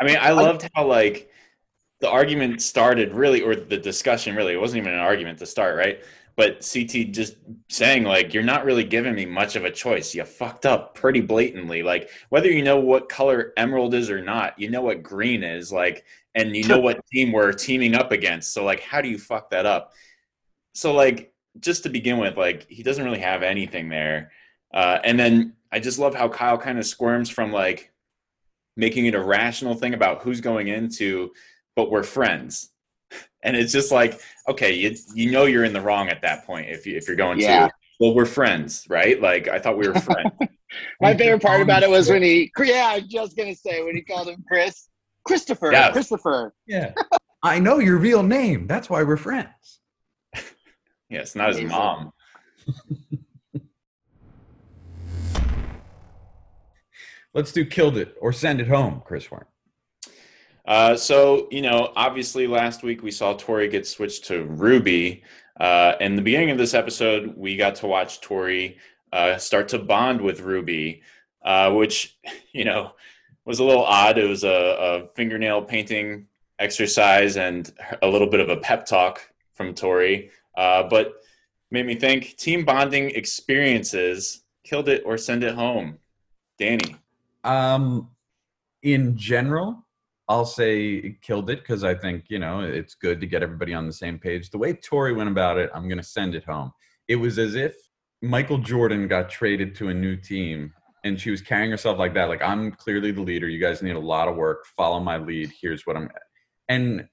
I 0.00 0.04
mean, 0.04 0.16
I 0.20 0.30
loved 0.32 0.68
how 0.74 0.86
like 0.86 1.30
the 2.00 2.08
argument 2.08 2.62
started 2.62 3.12
really, 3.12 3.42
or 3.42 3.54
the 3.54 3.76
discussion 3.76 4.34
really. 4.34 4.54
It 4.54 4.60
wasn't 4.60 4.82
even 4.82 4.94
an 4.94 5.00
argument 5.00 5.38
to 5.40 5.46
start, 5.46 5.76
right? 5.76 6.00
But 6.36 6.66
CT 6.72 7.10
just 7.12 7.36
saying 7.68 8.04
like, 8.04 8.32
"You're 8.32 8.42
not 8.42 8.64
really 8.64 8.84
giving 8.84 9.14
me 9.14 9.26
much 9.26 9.56
of 9.56 9.64
a 9.66 9.70
choice. 9.70 10.14
You 10.14 10.24
fucked 10.24 10.64
up 10.64 10.94
pretty 10.94 11.20
blatantly. 11.20 11.82
Like 11.82 12.08
whether 12.30 12.48
you 12.50 12.62
know 12.62 12.80
what 12.80 13.10
color 13.10 13.52
emerald 13.58 13.92
is 13.92 14.08
or 14.08 14.22
not, 14.22 14.58
you 14.58 14.70
know 14.70 14.80
what 14.80 15.02
green 15.02 15.42
is. 15.42 15.70
Like, 15.70 16.04
and 16.34 16.54
you 16.56 16.66
know 16.66 16.78
what 16.78 17.04
team 17.12 17.32
we're 17.32 17.52
teaming 17.52 17.94
up 17.94 18.12
against. 18.12 18.52
So 18.52 18.64
like, 18.64 18.80
how 18.80 19.00
do 19.00 19.08
you 19.08 19.18
fuck 19.18 19.50
that 19.50 19.66
up? 19.66 19.92
So 20.74 20.94
like, 20.94 21.32
just 21.58 21.82
to 21.82 21.88
begin 21.88 22.18
with, 22.18 22.36
like 22.36 22.66
he 22.68 22.82
doesn't 22.82 23.04
really 23.04 23.18
have 23.18 23.42
anything 23.42 23.88
there. 23.88 24.30
Uh, 24.72 24.98
and 25.02 25.18
then 25.18 25.54
I 25.72 25.80
just 25.80 25.98
love 25.98 26.14
how 26.14 26.28
Kyle 26.28 26.58
kind 26.58 26.78
of 26.78 26.86
squirms 26.86 27.28
from 27.28 27.52
like 27.52 27.92
making 28.76 29.06
it 29.06 29.14
a 29.14 29.20
rational 29.22 29.74
thing 29.74 29.94
about 29.94 30.22
who's 30.22 30.40
going 30.40 30.68
into, 30.68 31.32
but 31.76 31.90
we're 31.90 32.02
friends. 32.02 32.70
And 33.42 33.56
it's 33.56 33.72
just 33.72 33.90
like, 33.90 34.20
okay, 34.48 34.74
you 34.74 34.94
you 35.14 35.30
know 35.30 35.46
you're 35.46 35.64
in 35.64 35.72
the 35.72 35.80
wrong 35.80 36.10
at 36.10 36.20
that 36.20 36.44
point 36.44 36.68
if 36.68 36.86
you 36.86 36.94
if 36.98 37.08
you're 37.08 37.16
going 37.16 37.40
Yeah. 37.40 37.68
to. 37.68 37.72
Well, 37.98 38.14
we're 38.14 38.26
friends, 38.26 38.84
right? 38.90 39.18
Like 39.18 39.48
I 39.48 39.58
thought 39.58 39.78
we 39.78 39.88
were 39.88 39.94
friends. 40.10 40.30
My 41.00 41.16
favorite 41.16 41.40
part 41.40 41.62
about 41.62 41.82
it 41.82 41.88
was 41.88 42.10
when 42.10 42.22
he, 42.22 42.52
yeah, 42.62 42.90
I 42.92 42.98
was 42.98 43.08
just 43.08 43.38
gonna 43.38 43.54
say 43.54 43.82
when 43.82 43.96
he 43.96 44.02
called 44.02 44.28
him 44.28 44.44
Chris, 44.46 44.89
Christopher, 45.24 45.72
Yes. 45.72 45.92
Christopher. 45.92 46.54
Yeah. 46.66 46.94
I 47.42 47.58
know 47.58 47.78
your 47.78 47.96
real 47.98 48.22
name. 48.22 48.66
That's 48.66 48.90
why 48.90 49.02
we're 49.02 49.16
friends. 49.16 49.80
yes, 51.08 51.34
not 51.34 51.54
his 51.54 51.62
mom. 51.70 52.12
Let's 57.32 57.52
do 57.52 57.64
killed 57.64 57.96
it 57.96 58.16
or 58.20 58.32
send 58.32 58.60
it 58.60 58.66
home, 58.66 59.02
Chris 59.04 59.30
Warren. 59.30 59.46
Uh, 60.66 60.96
so 60.96 61.48
you 61.50 61.62
know, 61.62 61.92
obviously, 61.96 62.46
last 62.46 62.82
week 62.82 63.02
we 63.02 63.10
saw 63.10 63.34
Tori 63.34 63.68
get 63.68 63.86
switched 63.86 64.24
to 64.26 64.44
Ruby. 64.44 65.22
Uh, 65.58 65.94
in 66.00 66.16
the 66.16 66.22
beginning 66.22 66.50
of 66.50 66.58
this 66.58 66.74
episode, 66.74 67.34
we 67.36 67.56
got 67.56 67.76
to 67.76 67.86
watch 67.86 68.20
Tori 68.20 68.78
uh, 69.12 69.36
start 69.38 69.68
to 69.68 69.78
bond 69.78 70.20
with 70.20 70.40
Ruby, 70.40 71.02
uh, 71.44 71.72
which 71.72 72.18
you 72.52 72.64
know 72.64 72.92
was 73.50 73.58
a 73.58 73.64
little 73.64 73.84
odd. 73.84 74.16
It 74.16 74.28
was 74.28 74.44
a, 74.44 74.48
a 74.48 75.08
fingernail 75.16 75.62
painting 75.62 76.28
exercise 76.60 77.36
and 77.36 77.72
a 78.00 78.06
little 78.06 78.28
bit 78.28 78.38
of 78.38 78.48
a 78.48 78.56
pep 78.56 78.86
talk 78.86 79.20
from 79.54 79.74
Tori, 79.74 80.30
uh, 80.56 80.84
but 80.84 81.14
made 81.72 81.84
me 81.84 81.96
think 81.96 82.36
team 82.36 82.64
bonding 82.64 83.10
experiences 83.10 84.44
killed 84.62 84.88
it 84.88 85.02
or 85.04 85.18
send 85.18 85.42
it 85.42 85.56
home. 85.56 85.98
Danny. 86.60 86.94
Um, 87.42 88.10
in 88.84 89.16
general, 89.16 89.84
I'll 90.28 90.46
say 90.46 91.18
killed 91.20 91.50
it 91.50 91.58
because 91.58 91.82
I 91.82 91.94
think 91.94 92.26
you 92.28 92.38
know 92.38 92.60
it's 92.60 92.94
good 92.94 93.20
to 93.20 93.26
get 93.26 93.42
everybody 93.42 93.74
on 93.74 93.84
the 93.84 93.92
same 93.92 94.16
page. 94.16 94.50
The 94.50 94.58
way 94.58 94.74
Tori 94.74 95.12
went 95.12 95.28
about 95.28 95.58
it, 95.58 95.70
I'm 95.74 95.88
gonna 95.88 96.04
send 96.04 96.36
it 96.36 96.44
home. 96.44 96.72
It 97.08 97.16
was 97.16 97.36
as 97.40 97.56
if 97.56 97.74
Michael 98.22 98.58
Jordan 98.58 99.08
got 99.08 99.28
traded 99.28 99.74
to 99.76 99.88
a 99.88 99.94
new 99.94 100.14
team 100.14 100.72
and 101.04 101.20
she 101.20 101.30
was 101.30 101.40
carrying 101.40 101.70
herself 101.70 101.98
like 101.98 102.14
that. 102.14 102.28
Like 102.28 102.42
I'm 102.42 102.72
clearly 102.72 103.12
the 103.12 103.22
leader. 103.22 103.48
You 103.48 103.60
guys 103.60 103.82
need 103.82 103.96
a 103.96 104.00
lot 104.00 104.28
of 104.28 104.36
work. 104.36 104.66
Follow 104.76 105.00
my 105.00 105.16
lead. 105.16 105.52
Here's 105.60 105.86
what 105.86 105.96
I'm. 105.96 106.08
And 106.68 107.06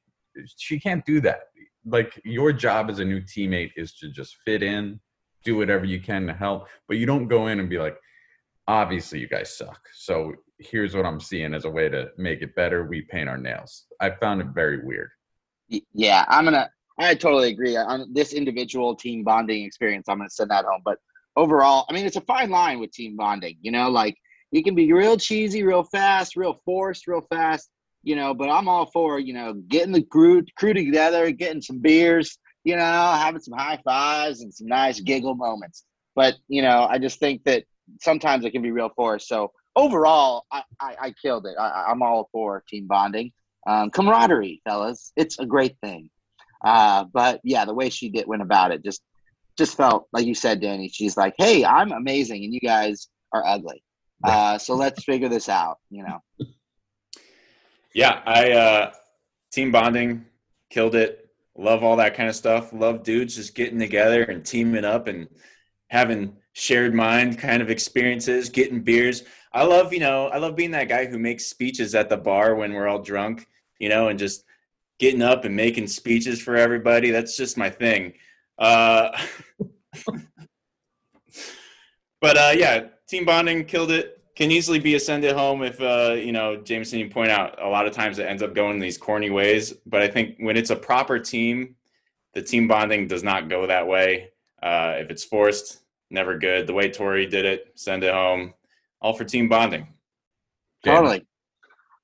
she 0.57 0.79
can't 0.79 1.05
do 1.05 1.21
that. 1.21 1.41
Like 1.85 2.19
your 2.25 2.51
job 2.51 2.89
as 2.89 2.99
a 2.99 3.05
new 3.05 3.21
teammate 3.21 3.71
is 3.75 3.93
to 3.99 4.09
just 4.09 4.37
fit 4.45 4.61
in, 4.61 4.99
do 5.43 5.55
whatever 5.57 5.85
you 5.85 6.01
can 6.01 6.27
to 6.27 6.33
help, 6.33 6.67
but 6.87 6.97
you 6.97 7.05
don't 7.05 7.27
go 7.27 7.47
in 7.47 7.59
and 7.59 7.69
be 7.69 7.79
like, 7.79 7.97
obviously 8.67 9.19
you 9.19 9.27
guys 9.27 9.57
suck. 9.57 9.79
So 9.93 10.33
here's 10.59 10.95
what 10.95 11.05
I'm 11.05 11.19
seeing 11.19 11.53
as 11.53 11.65
a 11.65 11.69
way 11.69 11.89
to 11.89 12.09
make 12.17 12.41
it 12.41 12.55
better. 12.55 12.85
We 12.85 13.01
paint 13.01 13.29
our 13.29 13.37
nails. 13.37 13.85
I 14.01 14.11
found 14.11 14.41
it 14.41 14.47
very 14.53 14.83
weird. 14.83 15.09
Yeah, 15.93 16.25
I'm 16.27 16.45
gonna. 16.45 16.69
I 16.99 17.13
totally 17.13 17.49
agree 17.49 17.75
on 17.75 18.11
this 18.13 18.33
individual 18.33 18.95
team 18.95 19.23
bonding 19.23 19.63
experience. 19.63 20.07
I'm 20.07 20.17
gonna 20.17 20.29
send 20.29 20.49
that 20.51 20.65
home. 20.65 20.81
But 20.83 20.97
overall, 21.37 21.85
I 21.89 21.93
mean, 21.93 22.05
it's 22.05 22.17
a 22.17 22.21
fine 22.21 22.49
line 22.49 22.79
with 22.79 22.91
team 22.91 23.15
bonding. 23.15 23.57
You 23.61 23.71
know, 23.71 23.89
like 23.89 24.17
he 24.51 24.63
can 24.63 24.75
be 24.75 24.91
real 24.91 25.15
cheesy, 25.15 25.63
real 25.63 25.83
fast, 25.83 26.35
real 26.35 26.59
forced, 26.65 27.07
real 27.07 27.25
fast. 27.29 27.69
You 28.03 28.15
know, 28.15 28.33
but 28.33 28.49
I'm 28.49 28.67
all 28.67 28.87
for 28.87 29.19
you 29.19 29.33
know 29.33 29.53
getting 29.53 29.93
the 29.93 30.01
crew 30.01 30.43
crew 30.57 30.73
together, 30.73 31.31
getting 31.31 31.61
some 31.61 31.79
beers, 31.79 32.37
you 32.63 32.75
know, 32.75 32.81
having 32.81 33.41
some 33.41 33.57
high 33.57 33.79
fives 33.85 34.41
and 34.41 34.53
some 34.53 34.67
nice 34.67 34.99
giggle 34.99 35.35
moments. 35.35 35.85
But 36.15 36.35
you 36.47 36.61
know, 36.61 36.87
I 36.89 36.97
just 36.97 37.19
think 37.19 37.43
that 37.45 37.63
sometimes 38.01 38.43
it 38.43 38.51
can 38.51 38.61
be 38.61 38.71
real 38.71 38.89
forced. 38.95 39.27
So 39.27 39.51
overall, 39.75 40.45
I, 40.51 40.63
I, 40.81 40.95
I 41.01 41.13
killed 41.21 41.45
it. 41.45 41.55
I, 41.57 41.91
am 41.91 42.01
all 42.01 42.29
for 42.31 42.63
team 42.67 42.87
bonding, 42.87 43.31
um, 43.67 43.91
camaraderie, 43.91 44.61
fellas. 44.65 45.11
It's 45.15 45.39
a 45.39 45.45
great 45.45 45.77
thing. 45.81 46.09
Uh, 46.65 47.05
but 47.13 47.39
yeah, 47.43 47.65
the 47.65 47.73
way 47.73 47.89
she 47.89 48.09
did 48.09 48.27
went 48.27 48.41
about 48.41 48.71
it 48.71 48.83
just 48.83 49.01
just 49.57 49.77
felt 49.77 50.07
like 50.13 50.25
you 50.25 50.35
said, 50.35 50.61
Danny. 50.61 50.89
She's 50.89 51.17
like, 51.17 51.35
"Hey, 51.37 51.65
I'm 51.65 51.91
amazing, 51.91 52.43
and 52.43 52.53
you 52.53 52.59
guys 52.59 53.07
are 53.33 53.43
ugly. 53.45 53.83
Uh, 54.23 54.57
so 54.57 54.75
let's 54.75 55.03
figure 55.03 55.29
this 55.29 55.49
out." 55.49 55.77
You 55.89 56.03
know. 56.03 56.19
Yeah, 57.93 58.21
I 58.25 58.51
uh, 58.51 58.91
team 59.51 59.71
bonding 59.71 60.25
killed 60.69 60.95
it. 60.95 61.29
Love 61.57 61.83
all 61.83 61.95
that 61.95 62.15
kind 62.15 62.29
of 62.29 62.35
stuff. 62.35 62.71
Love 62.71 63.03
dudes 63.03 63.35
just 63.35 63.55
getting 63.55 63.79
together 63.79 64.23
and 64.23 64.45
teaming 64.45 64.85
up 64.85 65.07
and 65.07 65.27
having 65.87 66.37
shared 66.53 66.93
mind 66.93 67.39
kind 67.39 67.61
of 67.61 67.69
experiences, 67.69 68.49
getting 68.49 68.81
beers. 68.81 69.23
I 69.51 69.63
love, 69.63 69.93
you 69.93 69.99
know, 69.99 70.27
I 70.27 70.37
love 70.37 70.55
being 70.55 70.71
that 70.71 70.89
guy 70.89 71.05
who 71.05 71.17
makes 71.17 71.47
speeches 71.47 71.95
at 71.95 72.09
the 72.09 72.17
bar 72.17 72.55
when 72.55 72.73
we're 72.73 72.87
all 72.87 73.01
drunk, 73.01 73.47
you 73.79 73.89
know, 73.89 74.09
and 74.09 74.19
just 74.19 74.43
getting 74.99 75.21
up 75.21 75.45
and 75.45 75.55
making 75.55 75.87
speeches 75.87 76.41
for 76.41 76.55
everybody. 76.55 77.09
That's 77.11 77.37
just 77.37 77.57
my 77.57 77.69
thing. 77.69 78.13
Uh, 78.57 79.09
but 82.21 82.37
uh, 82.37 82.53
yeah, 82.55 82.85
team 83.07 83.25
bonding 83.25 83.65
killed 83.65 83.91
it. 83.91 84.13
Can 84.35 84.51
easily 84.51 84.79
be 84.79 84.93
a 84.93 84.99
send 84.99 85.23
it 85.23 85.35
home 85.35 85.63
if 85.63 85.81
uh, 85.81 86.13
you 86.13 86.31
know 86.31 86.57
Jameson. 86.57 86.99
You 86.99 87.09
point 87.09 87.31
out 87.31 87.61
a 87.61 87.67
lot 87.67 87.87
of 87.87 87.93
times 87.93 88.19
it 88.19 88.23
ends 88.23 88.43
up 88.43 88.53
going 88.53 88.79
these 88.79 88.97
corny 88.97 89.29
ways, 89.29 89.73
but 89.85 90.01
I 90.01 90.07
think 90.07 90.35
when 90.39 90.57
it's 90.57 90.69
a 90.69 90.75
proper 90.75 91.17
team, 91.17 91.75
the 92.33 92.41
team 92.41 92.67
bonding 92.67 93.07
does 93.07 93.23
not 93.23 93.49
go 93.49 93.65
that 93.65 93.87
way. 93.87 94.29
Uh, 94.61 94.95
if 94.97 95.09
it's 95.09 95.23
forced, 95.23 95.79
never 96.11 96.37
good. 96.37 96.67
The 96.67 96.73
way 96.73 96.91
Tori 96.91 97.25
did 97.25 97.45
it, 97.45 97.71
send 97.75 98.03
it 98.03 98.13
home, 98.13 98.53
all 99.01 99.13
for 99.13 99.23
team 99.23 99.49
bonding. 99.49 99.87
Totally. 100.83 101.25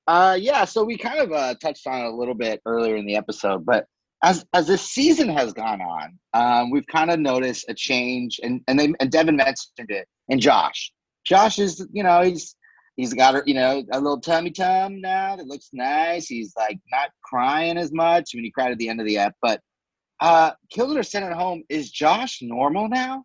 Uh, 0.06 0.36
yeah, 0.38 0.64
so 0.64 0.84
we 0.84 0.98
kind 0.98 1.20
of 1.20 1.32
uh, 1.32 1.54
touched 1.54 1.86
on 1.86 2.04
it 2.04 2.06
a 2.06 2.14
little 2.14 2.34
bit 2.34 2.60
earlier 2.66 2.96
in 2.96 3.06
the 3.06 3.16
episode, 3.16 3.64
but 3.64 3.86
as 4.24 4.44
as 4.54 4.66
this 4.66 4.82
season 4.90 5.28
has 5.28 5.52
gone 5.52 5.82
on, 5.82 6.18
um, 6.32 6.70
we've 6.70 6.86
kind 6.86 7.10
of 7.10 7.20
noticed 7.20 7.66
a 7.68 7.74
change, 7.74 8.40
and 8.42 8.62
and 8.66 8.80
they, 8.80 8.92
and 8.98 9.12
Devin 9.12 9.36
mentioned 9.36 9.90
it, 9.90 10.08
and 10.30 10.40
Josh. 10.40 10.90
Josh 11.24 11.58
is, 11.58 11.86
you 11.92 12.02
know, 12.02 12.22
he's 12.22 12.56
he's 12.96 13.12
got 13.12 13.34
a, 13.34 13.42
you 13.44 13.54
know 13.54 13.84
a 13.92 14.00
little 14.00 14.20
tummy 14.20 14.50
tum 14.50 15.00
now 15.00 15.36
that 15.36 15.46
looks 15.46 15.68
nice. 15.74 16.26
He's 16.26 16.54
like 16.56 16.78
not 16.90 17.10
crying 17.22 17.76
as 17.76 17.92
much 17.92 18.30
when 18.34 18.44
he 18.44 18.50
cried 18.50 18.72
at 18.72 18.78
the 18.78 18.88
end 18.88 18.98
of 19.00 19.06
the 19.06 19.18
app. 19.18 19.34
But 19.42 19.60
uh, 20.20 20.52
Kildare 20.70 21.02
sent 21.02 21.26
it 21.26 21.32
home. 21.32 21.62
Is 21.68 21.90
Josh 21.90 22.38
normal 22.40 22.88
now? 22.88 23.24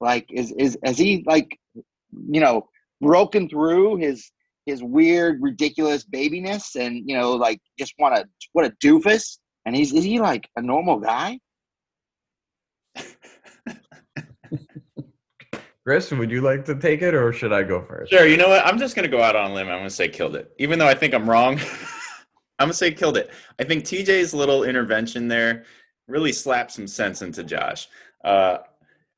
Like, 0.00 0.26
is 0.30 0.52
is 0.52 0.76
has 0.84 0.98
he 0.98 1.24
like, 1.26 1.58
you 1.72 2.40
know, 2.40 2.68
broken 3.00 3.48
through 3.48 3.96
his 3.96 4.30
his 4.66 4.82
weird, 4.82 5.40
ridiculous 5.40 6.04
babiness, 6.04 6.76
and 6.76 7.08
you 7.08 7.16
know, 7.16 7.32
like 7.32 7.58
just 7.78 7.94
want 7.98 8.16
to 8.16 8.26
what 8.52 8.66
a 8.66 8.70
doofus? 8.84 9.38
And 9.66 9.76
he's 9.76 9.92
is 9.92 10.04
he 10.04 10.20
like 10.20 10.48
a 10.56 10.62
normal 10.62 10.98
guy? 10.98 11.38
Chris, 15.84 16.10
would 16.10 16.30
you 16.30 16.40
like 16.40 16.64
to 16.66 16.74
take 16.74 17.02
it 17.02 17.14
or 17.14 17.32
should 17.32 17.52
I 17.52 17.62
go 17.62 17.82
first? 17.82 18.10
Sure. 18.10 18.26
You 18.26 18.36
know 18.36 18.48
what? 18.48 18.64
I'm 18.64 18.78
just 18.78 18.94
going 18.94 19.10
to 19.10 19.16
go 19.16 19.22
out 19.22 19.34
on 19.34 19.50
a 19.50 19.54
limb. 19.54 19.68
I'm 19.68 19.78
going 19.78 19.88
to 19.88 19.90
say 19.90 20.08
killed 20.08 20.36
it. 20.36 20.52
Even 20.58 20.78
though 20.78 20.86
I 20.86 20.94
think 20.94 21.14
I'm 21.14 21.28
wrong, 21.28 21.58
I'm 22.58 22.66
going 22.66 22.70
to 22.70 22.76
say 22.76 22.92
killed 22.92 23.16
it. 23.16 23.30
I 23.58 23.64
think 23.64 23.84
TJ's 23.84 24.34
little 24.34 24.64
intervention 24.64 25.26
there 25.26 25.64
really 26.06 26.32
slapped 26.32 26.72
some 26.72 26.86
sense 26.86 27.22
into 27.22 27.42
Josh. 27.42 27.88
Uh, 28.24 28.58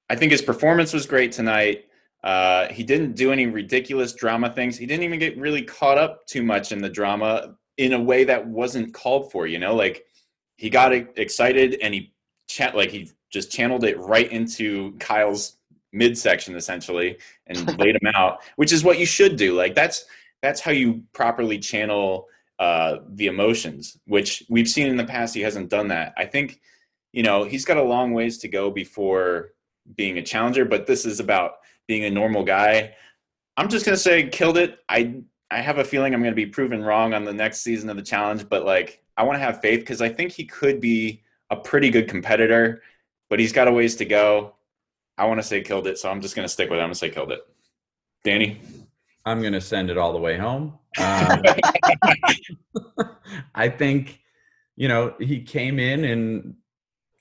I 0.09 0.17
think 0.17 0.31
his 0.31 0.43
performance 0.43 0.93
was 0.93 1.07
great 1.07 1.33
tonight. 1.33 1.87
Uh, 2.23 2.69
he 2.69 2.85
didn't 2.85 3.15
do 3.15 3.33
any 3.33 3.47
ridiculous 3.47 4.13
drama 4.13 4.51
things. 4.51 4.79
He 4.79 4.87
didn't 4.87 5.03
even 5.03 5.19
get 5.19 5.37
really 5.39 5.63
caught 5.63 5.99
up 5.99 6.25
too 6.27 6.43
much 6.43 6.71
in 6.71 6.81
the 6.81 6.89
drama 6.89 7.57
in 7.79 7.95
a 7.95 8.01
way 8.01 8.25
that 8.25 8.47
wasn't 8.47 8.95
called 8.95 9.33
for. 9.33 9.47
You 9.47 9.59
know, 9.59 9.75
like 9.75 10.05
he 10.57 10.71
got 10.71 10.93
excited 10.93 11.79
and 11.83 11.95
he 11.95 12.13
chat 12.49 12.77
like 12.77 12.91
he 12.91 13.11
just 13.31 13.51
channeled 13.51 13.85
it 13.85 13.99
right 13.99 14.31
into 14.31 14.97
Kyle's 14.99 15.57
midsection 15.93 16.55
essentially 16.57 17.19
and 17.47 17.79
laid 17.79 17.97
him 17.97 18.13
out, 18.15 18.43
which 18.57 18.73
is 18.73 18.85
what 18.85 18.99
you 18.99 19.07
should 19.07 19.37
do. 19.37 19.55
Like 19.55 19.75
that's 19.75 20.05
that's 20.43 20.61
how 20.61 20.73
you 20.73 21.03
properly 21.13 21.59
channel 21.59 22.29
uh, 22.59 22.99
the 23.15 23.27
emotions, 23.27 23.99
which 24.07 24.45
we've 24.49 24.69
seen 24.69 24.87
in 24.87 24.97
the 24.97 25.05
past. 25.05 25.35
He 25.35 25.41
hasn't 25.41 25.71
done 25.71 25.89
that. 25.89 26.13
I 26.17 26.27
think 26.27 26.61
you 27.13 27.23
know 27.23 27.45
he's 27.45 27.65
got 27.65 27.77
a 27.77 27.83
long 27.83 28.13
ways 28.13 28.39
to 28.39 28.49
go 28.49 28.71
before 28.71 29.53
being 29.97 30.19
a 30.19 30.23
challenger, 30.23 30.65
but 30.65 30.87
this 30.87 31.05
is 31.05 31.21
about 31.21 31.53
being 31.89 32.05
a 32.05 32.11
normal 32.11 32.45
guy. 32.45 32.95
I'm 33.57 33.69
just 33.69 33.85
gonna 33.85 33.97
say 33.97 34.29
killed 34.29 34.59
it. 34.59 34.79
I 34.89 35.23
I 35.51 35.61
have 35.61 35.79
a 35.79 35.85
feeling 35.85 36.15
I'm 36.15 36.23
gonna 36.23 36.35
be 36.35 36.47
proven 36.47 36.83
wrong 36.83 37.15
on 37.15 37.25
the 37.25 37.33
next 37.33 37.63
season 37.63 37.91
of 37.91 37.97
the 37.97 38.03
challenge, 38.03 38.49
but 38.49 38.65
like 38.65 39.03
I 39.23 39.25
want 39.25 39.37
to 39.37 39.45
have 39.45 39.61
faith 39.61 39.79
because 39.79 40.03
I 40.03 40.09
think 40.09 40.33
he 40.33 40.45
could 40.45 40.81
be 40.81 41.23
a 41.49 41.55
pretty 41.55 41.91
good 41.91 42.09
competitor, 42.09 42.83
but 43.31 43.39
he's 43.39 43.53
got 43.53 43.69
a 43.69 43.73
ways 43.73 43.95
to 43.97 44.05
go. 44.05 44.57
I 45.17 45.27
want 45.27 45.39
to 45.39 45.47
say 45.47 45.61
killed 45.61 45.87
it, 45.87 45.97
so 45.97 46.11
I'm 46.11 46.21
just 46.21 46.35
going 46.35 46.45
to 46.45 46.53
stick 46.53 46.69
with 46.69 46.81
it. 46.81 46.83
I'm 46.83 46.89
going 46.89 46.95
to 46.95 46.99
say 46.99 47.11
killed 47.11 47.31
it. 47.31 47.47
Danny? 48.25 48.61
I'm 49.25 49.41
going 49.41 49.53
to 49.53 49.61
send 49.61 49.91
it 49.91 49.99
all 49.99 50.13
the 50.13 50.19
way 50.19 50.37
home. 50.37 50.79
Um, 50.99 51.43
I 53.55 53.71
think, 53.71 54.21
you 54.77 54.89
know, 54.89 55.15
he 55.21 55.41
came 55.41 55.79
in 55.79 56.05
in 56.05 56.57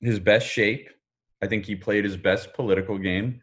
his 0.02 0.20
best 0.20 0.48
shape. 0.48 0.90
I 1.42 1.48
think 1.48 1.66
he 1.66 1.76
played 1.76 2.04
his 2.04 2.18
best 2.18 2.54
political 2.54 2.98
game. 2.98 3.40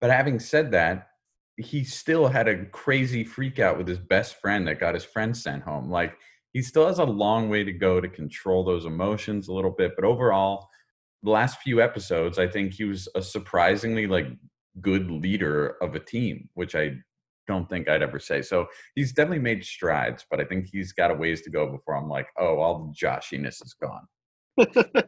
But 0.00 0.10
having 0.10 0.40
said 0.40 0.72
that, 0.72 1.10
he 1.56 1.84
still 1.84 2.26
had 2.26 2.48
a 2.48 2.66
crazy 2.66 3.24
freak 3.24 3.58
out 3.58 3.78
with 3.78 3.88
his 3.88 3.98
best 3.98 4.40
friend 4.42 4.66
that 4.66 4.80
got 4.80 4.92
his 4.92 5.04
friend 5.04 5.34
sent 5.34 5.62
home. 5.62 5.88
Like, 5.88 6.18
he 6.56 6.62
still 6.62 6.86
has 6.86 7.00
a 7.00 7.04
long 7.04 7.50
way 7.50 7.62
to 7.62 7.70
go 7.70 8.00
to 8.00 8.08
control 8.08 8.64
those 8.64 8.86
emotions 8.86 9.48
a 9.48 9.52
little 9.52 9.70
bit. 9.70 9.92
But 9.94 10.06
overall, 10.06 10.70
the 11.22 11.28
last 11.28 11.60
few 11.60 11.82
episodes, 11.82 12.38
I 12.38 12.48
think 12.48 12.72
he 12.72 12.84
was 12.84 13.06
a 13.14 13.20
surprisingly 13.20 14.06
like 14.06 14.28
good 14.80 15.10
leader 15.10 15.76
of 15.82 15.94
a 15.94 16.00
team, 16.00 16.48
which 16.54 16.74
I 16.74 16.94
don't 17.46 17.68
think 17.68 17.90
I'd 17.90 18.02
ever 18.02 18.18
say. 18.18 18.40
So 18.40 18.68
he's 18.94 19.12
definitely 19.12 19.40
made 19.40 19.66
strides, 19.66 20.24
but 20.30 20.40
I 20.40 20.44
think 20.44 20.68
he's 20.72 20.94
got 20.94 21.10
a 21.10 21.14
ways 21.14 21.42
to 21.42 21.50
go 21.50 21.70
before 21.70 21.94
I'm 21.94 22.08
like, 22.08 22.28
oh, 22.38 22.58
all 22.58 22.78
the 22.86 23.06
joshiness 23.06 23.62
is 23.62 23.76
gone. 23.78 24.06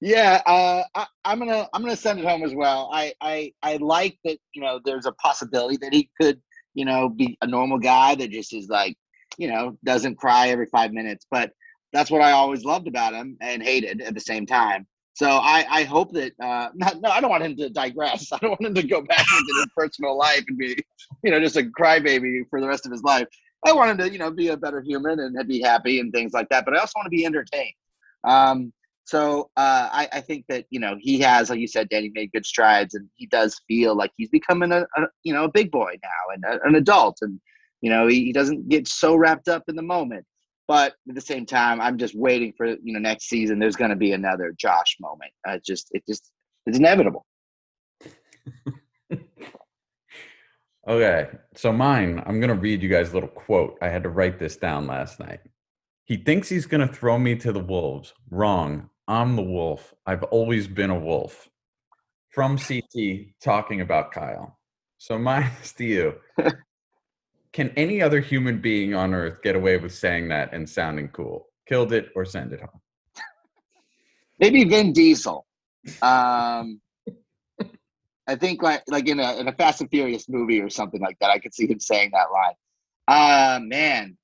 yeah, 0.00 0.42
uh, 0.46 0.84
I, 0.94 1.06
am 1.24 1.40
gonna 1.40 1.66
I'm 1.74 1.82
gonna 1.82 1.96
send 1.96 2.20
it 2.20 2.24
home 2.24 2.44
as 2.44 2.54
well. 2.54 2.88
I, 2.92 3.12
I 3.20 3.52
I 3.64 3.78
like 3.78 4.16
that 4.22 4.38
you 4.54 4.62
know 4.62 4.78
there's 4.84 5.06
a 5.06 5.12
possibility 5.14 5.76
that 5.78 5.92
he 5.92 6.08
could 6.20 6.40
you 6.74 6.84
know 6.84 7.08
be 7.08 7.36
a 7.42 7.48
normal 7.48 7.80
guy 7.80 8.14
that 8.14 8.30
just 8.30 8.54
is 8.54 8.68
like 8.68 8.96
you 9.38 9.48
know 9.48 9.76
doesn't 9.84 10.16
cry 10.16 10.48
every 10.48 10.66
five 10.66 10.92
minutes, 10.92 11.26
but 11.30 11.52
that's 11.92 12.10
what 12.10 12.20
I 12.20 12.32
always 12.32 12.64
loved 12.64 12.88
about 12.88 13.14
him 13.14 13.36
and 13.40 13.62
hated 13.62 14.02
at 14.02 14.14
the 14.14 14.20
same 14.20 14.46
time. 14.46 14.86
So 15.14 15.30
I, 15.30 15.64
I 15.70 15.84
hope 15.84 16.12
that 16.12 16.32
uh, 16.42 16.68
not, 16.74 17.00
no, 17.00 17.08
I 17.08 17.20
don't 17.20 17.30
want 17.30 17.42
him 17.42 17.56
to 17.56 17.70
digress. 17.70 18.30
I 18.32 18.38
don't 18.38 18.50
want 18.50 18.66
him 18.66 18.74
to 18.74 18.86
go 18.86 19.00
back 19.02 19.26
into 19.38 19.54
his 19.56 19.66
personal 19.76 20.16
life 20.16 20.44
and 20.46 20.58
be, 20.58 20.76
you 21.24 21.30
know, 21.30 21.40
just 21.40 21.56
a 21.56 21.62
crybaby 21.62 22.42
for 22.50 22.60
the 22.60 22.68
rest 22.68 22.86
of 22.86 22.92
his 22.92 23.02
life. 23.02 23.26
I 23.64 23.72
want 23.72 23.90
him 23.90 23.98
to, 23.98 24.12
you 24.12 24.18
know, 24.18 24.30
be 24.30 24.48
a 24.48 24.56
better 24.56 24.82
human 24.82 25.18
and 25.18 25.48
be 25.48 25.60
happy 25.60 26.00
and 26.00 26.12
things 26.12 26.32
like 26.32 26.48
that. 26.50 26.64
But 26.64 26.76
I 26.76 26.80
also 26.80 26.92
want 26.96 27.06
to 27.06 27.10
be 27.10 27.24
entertained. 27.24 27.74
Um, 28.24 28.72
so 29.04 29.50
uh, 29.56 29.88
I, 29.92 30.08
I, 30.12 30.20
think 30.20 30.46
that 30.48 30.66
you 30.70 30.80
know 30.80 30.96
he 30.98 31.20
has, 31.20 31.48
like 31.48 31.60
you 31.60 31.68
said, 31.68 31.88
Danny 31.88 32.10
made 32.12 32.32
good 32.32 32.44
strides, 32.44 32.94
and 32.94 33.08
he 33.14 33.26
does 33.26 33.60
feel 33.68 33.94
like 33.94 34.10
he's 34.16 34.28
becoming 34.28 34.72
a, 34.72 34.80
a 34.96 35.02
you 35.22 35.32
know 35.32 35.44
a 35.44 35.48
big 35.48 35.70
boy 35.70 35.96
now 36.02 36.34
and 36.34 36.44
a, 36.44 36.66
an 36.66 36.74
adult, 36.74 37.18
and 37.20 37.40
you 37.80 37.90
know 37.90 38.06
he, 38.06 38.24
he 38.24 38.32
doesn't 38.32 38.68
get 38.68 38.88
so 38.88 39.14
wrapped 39.14 39.48
up 39.48 39.64
in 39.68 39.76
the 39.76 39.82
moment. 39.82 40.24
But 40.68 40.94
at 41.08 41.14
the 41.14 41.20
same 41.20 41.46
time, 41.46 41.80
I'm 41.80 41.96
just 41.96 42.16
waiting 42.16 42.52
for 42.56 42.66
you 42.66 42.92
know 42.92 42.98
next 42.98 43.28
season. 43.28 43.58
There's 43.58 43.76
going 43.76 43.90
to 43.90 43.96
be 43.96 44.12
another 44.12 44.52
Josh 44.56 44.96
moment. 45.00 45.30
Uh, 45.46 45.58
just 45.64 45.88
it 45.92 46.02
just 46.08 46.30
it's 46.66 46.78
inevitable. 46.78 47.24
okay, 50.88 51.28
so 51.54 51.72
mine. 51.72 52.22
I'm 52.26 52.40
going 52.40 52.54
to 52.54 52.60
read 52.60 52.82
you 52.82 52.88
guys 52.88 53.10
a 53.10 53.14
little 53.14 53.28
quote. 53.28 53.78
I 53.80 53.88
had 53.88 54.02
to 54.02 54.08
write 54.08 54.38
this 54.38 54.56
down 54.56 54.86
last 54.86 55.20
night. 55.20 55.40
He 56.04 56.16
thinks 56.16 56.48
he's 56.48 56.66
going 56.66 56.86
to 56.86 56.92
throw 56.92 57.18
me 57.18 57.36
to 57.36 57.52
the 57.52 57.60
wolves. 57.60 58.14
Wrong. 58.30 58.90
I'm 59.08 59.36
the 59.36 59.42
wolf. 59.42 59.94
I've 60.04 60.22
always 60.24 60.66
been 60.66 60.90
a 60.90 60.98
wolf. 60.98 61.48
From 62.30 62.58
CT 62.58 63.28
talking 63.42 63.80
about 63.80 64.12
Kyle. 64.12 64.58
So 64.98 65.18
mine 65.18 65.50
is 65.62 65.72
to 65.74 65.84
you. 65.84 66.14
can 67.56 67.72
any 67.74 68.02
other 68.02 68.20
human 68.20 68.60
being 68.60 68.94
on 68.94 69.14
earth 69.14 69.40
get 69.42 69.56
away 69.56 69.78
with 69.78 69.94
saying 69.94 70.28
that 70.28 70.52
and 70.52 70.68
sounding 70.68 71.08
cool? 71.08 71.48
Killed 71.66 71.90
it 71.94 72.10
or 72.14 72.26
send 72.26 72.52
it 72.52 72.60
home? 72.60 72.80
Maybe 74.38 74.64
Vin 74.64 74.92
Diesel. 74.92 75.46
Um, 76.02 76.82
I 78.28 78.34
think 78.38 78.62
like 78.62 78.82
like 78.88 79.08
in 79.08 79.20
a 79.20 79.38
in 79.38 79.48
a 79.48 79.52
Fast 79.52 79.80
and 79.80 79.88
Furious 79.88 80.28
movie 80.28 80.60
or 80.60 80.68
something 80.68 81.00
like 81.00 81.16
that. 81.20 81.30
I 81.30 81.38
could 81.38 81.54
see 81.54 81.66
him 81.66 81.80
saying 81.80 82.10
that 82.12 82.26
line. 82.30 82.54
Uh 83.08 83.60
man. 83.62 84.18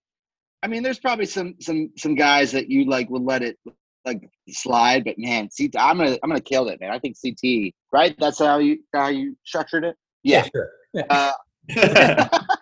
I 0.63 0.67
mean, 0.67 0.83
there's 0.83 0.99
probably 0.99 1.25
some 1.25 1.55
some 1.59 1.91
some 1.97 2.15
guys 2.15 2.53
that 2.53 2.69
you 2.69 2.85
like 2.85 3.09
would 3.09 3.23
let 3.23 3.43
it 3.43 3.59
like 4.05 4.29
slide, 4.51 5.05
but 5.05 5.19
man, 5.19 5.49
CT, 5.57 5.77
I'm 5.79 5.97
gonna 5.97 6.19
I'm 6.23 6.29
gonna 6.29 6.43
kill 6.43 6.69
it, 6.69 6.81
man. 6.83 6.91
I 6.91 6.99
think 6.99 7.17
CT, 7.19 7.73
right? 7.93 8.15
That's 8.19 8.41
how 8.41 8.59
you 8.59 8.81
how 8.93 9.09
you 9.09 9.39
structured 9.45 9.85
it. 9.85 9.97
Yeah. 10.23 10.47
sure. 10.55 10.69
Yeah. 10.93 11.33
Uh, 11.71 12.39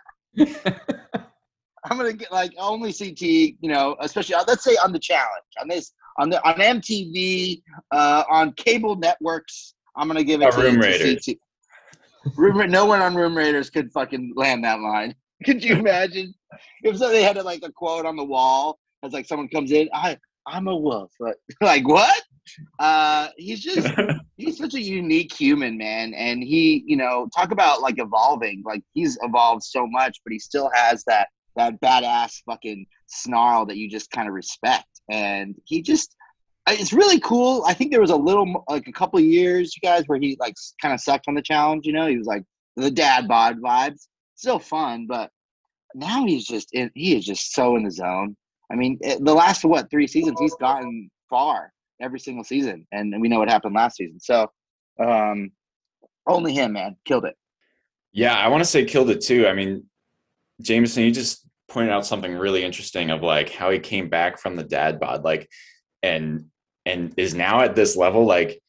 I'm 1.84 1.96
gonna 1.96 2.12
get 2.12 2.30
like 2.30 2.52
only 2.58 2.92
CT, 2.92 3.20
you 3.20 3.56
know, 3.62 3.96
especially 4.00 4.34
uh, 4.34 4.44
let's 4.46 4.64
say 4.64 4.76
on 4.76 4.92
the 4.92 4.98
challenge 4.98 5.44
on 5.60 5.68
this 5.68 5.92
on 6.18 6.30
the 6.30 6.46
on 6.46 6.54
MTV 6.56 7.62
uh, 7.90 8.24
on 8.30 8.52
cable 8.52 8.96
networks. 8.96 9.74
I'm 9.96 10.06
gonna 10.06 10.24
give 10.24 10.42
it 10.42 10.52
to, 10.52 10.60
Room 10.60 10.80
to 10.80 11.16
CT. 11.16 11.38
Room, 12.36 12.70
no 12.70 12.84
one 12.84 13.00
on 13.00 13.14
Room 13.14 13.36
Raiders 13.36 13.70
could 13.70 13.90
fucking 13.92 14.34
land 14.36 14.64
that 14.64 14.80
line. 14.80 15.14
Could 15.46 15.64
you 15.64 15.76
imagine 15.76 16.34
if 16.82 16.98
so 16.98 17.08
they 17.08 17.22
had 17.22 17.42
like 17.42 17.62
a 17.62 17.72
quote 17.72 18.04
on 18.04 18.14
the 18.14 18.24
wall 18.24 18.78
as 19.02 19.14
like 19.14 19.26
someone 19.26 19.48
comes 19.48 19.72
in, 19.72 19.88
I 19.94 20.18
I'm 20.46 20.68
a 20.68 20.76
wolf. 20.76 21.12
Like, 21.18 21.36
like 21.62 21.88
what? 21.88 22.22
Uh, 22.78 23.28
he's 23.36 23.60
just 23.60 23.88
he's 24.36 24.58
such 24.58 24.74
a 24.74 24.80
unique 24.80 25.32
human, 25.32 25.76
man. 25.78 26.14
And 26.14 26.42
he, 26.42 26.84
you 26.86 26.96
know, 26.96 27.28
talk 27.34 27.50
about 27.50 27.80
like 27.80 27.98
evolving. 27.98 28.62
Like 28.64 28.82
he's 28.94 29.18
evolved 29.22 29.62
so 29.62 29.86
much, 29.86 30.18
but 30.24 30.32
he 30.32 30.38
still 30.38 30.70
has 30.74 31.04
that 31.04 31.28
that 31.56 31.80
badass 31.80 32.42
fucking 32.46 32.86
snarl 33.06 33.66
that 33.66 33.76
you 33.76 33.90
just 33.90 34.10
kind 34.10 34.28
of 34.28 34.34
respect. 34.34 34.86
And 35.10 35.56
he 35.64 35.82
just 35.82 36.14
it's 36.68 36.92
really 36.92 37.20
cool. 37.20 37.64
I 37.66 37.74
think 37.74 37.90
there 37.90 38.00
was 38.00 38.10
a 38.10 38.16
little, 38.16 38.64
like 38.68 38.86
a 38.86 38.92
couple 38.92 39.18
of 39.18 39.24
years, 39.24 39.74
you 39.74 39.80
guys, 39.86 40.04
where 40.06 40.20
he 40.20 40.36
like 40.38 40.54
kind 40.80 40.94
of 40.94 41.00
sucked 41.00 41.26
on 41.28 41.34
the 41.34 41.42
challenge. 41.42 41.86
You 41.86 41.92
know, 41.92 42.06
he 42.06 42.18
was 42.18 42.26
like 42.26 42.44
the 42.76 42.90
dad 42.90 43.28
bod 43.28 43.60
vibes. 43.60 44.06
Still 44.36 44.58
fun, 44.58 45.06
but 45.06 45.30
now 45.94 46.24
he's 46.24 46.46
just 46.46 46.72
in, 46.72 46.90
he 46.94 47.16
is 47.16 47.24
just 47.24 47.52
so 47.52 47.76
in 47.76 47.84
the 47.84 47.90
zone. 47.90 48.36
I 48.72 48.76
mean, 48.76 48.98
eh, 49.02 49.18
the 49.20 49.34
last 49.34 49.64
what 49.64 49.90
three 49.90 50.06
seasons 50.06 50.40
he's 50.40 50.54
gotten 50.54 51.10
far 51.28 51.72
every 52.00 52.20
single 52.20 52.44
season, 52.44 52.86
and 52.92 53.20
we 53.20 53.28
know 53.28 53.38
what 53.38 53.48
happened 53.48 53.74
last 53.74 53.96
season. 53.96 54.20
So, 54.20 54.50
um, 54.98 55.52
only 56.26 56.52
him, 56.52 56.72
man, 56.72 56.96
killed 57.04 57.24
it. 57.24 57.36
Yeah, 58.12 58.36
I 58.36 58.48
want 58.48 58.62
to 58.62 58.68
say 58.68 58.84
killed 58.84 59.10
it 59.10 59.20
too. 59.20 59.46
I 59.46 59.54
mean, 59.54 59.84
Jameson, 60.60 61.04
you 61.04 61.12
just 61.12 61.46
pointed 61.68 61.92
out 61.92 62.06
something 62.06 62.34
really 62.34 62.64
interesting 62.64 63.10
of 63.10 63.22
like 63.22 63.50
how 63.50 63.70
he 63.70 63.78
came 63.78 64.08
back 64.08 64.38
from 64.38 64.56
the 64.56 64.64
dad 64.64 64.98
bod, 64.98 65.24
like, 65.24 65.48
and 66.02 66.46
and 66.86 67.14
is 67.16 67.34
now 67.34 67.60
at 67.60 67.76
this 67.76 67.96
level. 67.96 68.24
Like, 68.24 68.60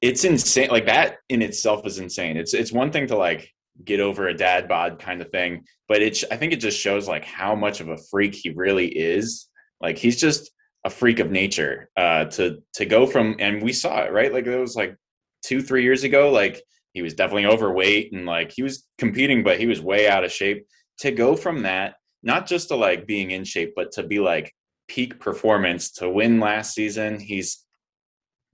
it's 0.00 0.24
insane. 0.24 0.68
Like 0.70 0.86
that 0.86 1.16
in 1.28 1.42
itself 1.42 1.86
is 1.86 1.98
insane. 1.98 2.36
It's 2.36 2.54
it's 2.54 2.72
one 2.72 2.92
thing 2.92 3.06
to 3.08 3.16
like 3.16 3.50
get 3.82 4.00
over 4.00 4.28
a 4.28 4.36
dad 4.36 4.68
bod 4.68 4.98
kind 5.00 5.20
of 5.20 5.30
thing, 5.30 5.64
but 5.88 6.02
it's 6.02 6.24
I 6.30 6.36
think 6.36 6.52
it 6.52 6.60
just 6.60 6.78
shows 6.78 7.08
like 7.08 7.24
how 7.24 7.54
much 7.54 7.80
of 7.80 7.88
a 7.88 7.98
freak 8.10 8.34
he 8.34 8.50
really 8.50 8.86
is. 8.86 9.48
Like 9.80 9.98
he's 9.98 10.20
just 10.20 10.50
a 10.84 10.90
freak 10.90 11.18
of 11.18 11.30
nature. 11.30 11.90
Uh, 11.96 12.26
to 12.26 12.62
to 12.74 12.84
go 12.86 13.06
from 13.06 13.36
and 13.38 13.62
we 13.62 13.72
saw 13.72 14.02
it 14.02 14.12
right. 14.12 14.32
Like 14.32 14.46
it 14.46 14.58
was 14.58 14.76
like 14.76 14.96
two 15.42 15.62
three 15.62 15.82
years 15.82 16.04
ago. 16.04 16.30
Like 16.30 16.62
he 16.94 17.02
was 17.02 17.14
definitely 17.14 17.46
overweight 17.46 18.12
and 18.12 18.24
like 18.24 18.52
he 18.52 18.62
was 18.62 18.86
competing 18.98 19.42
but 19.42 19.58
he 19.58 19.66
was 19.66 19.82
way 19.82 20.08
out 20.08 20.24
of 20.24 20.32
shape 20.32 20.66
to 20.98 21.10
go 21.10 21.36
from 21.36 21.62
that 21.62 21.96
not 22.22 22.46
just 22.46 22.68
to 22.68 22.76
like 22.76 23.06
being 23.06 23.32
in 23.32 23.44
shape 23.44 23.74
but 23.76 23.92
to 23.92 24.02
be 24.02 24.20
like 24.20 24.54
peak 24.88 25.20
performance 25.20 25.90
to 25.90 26.08
win 26.08 26.40
last 26.40 26.72
season 26.72 27.20
he's 27.20 27.64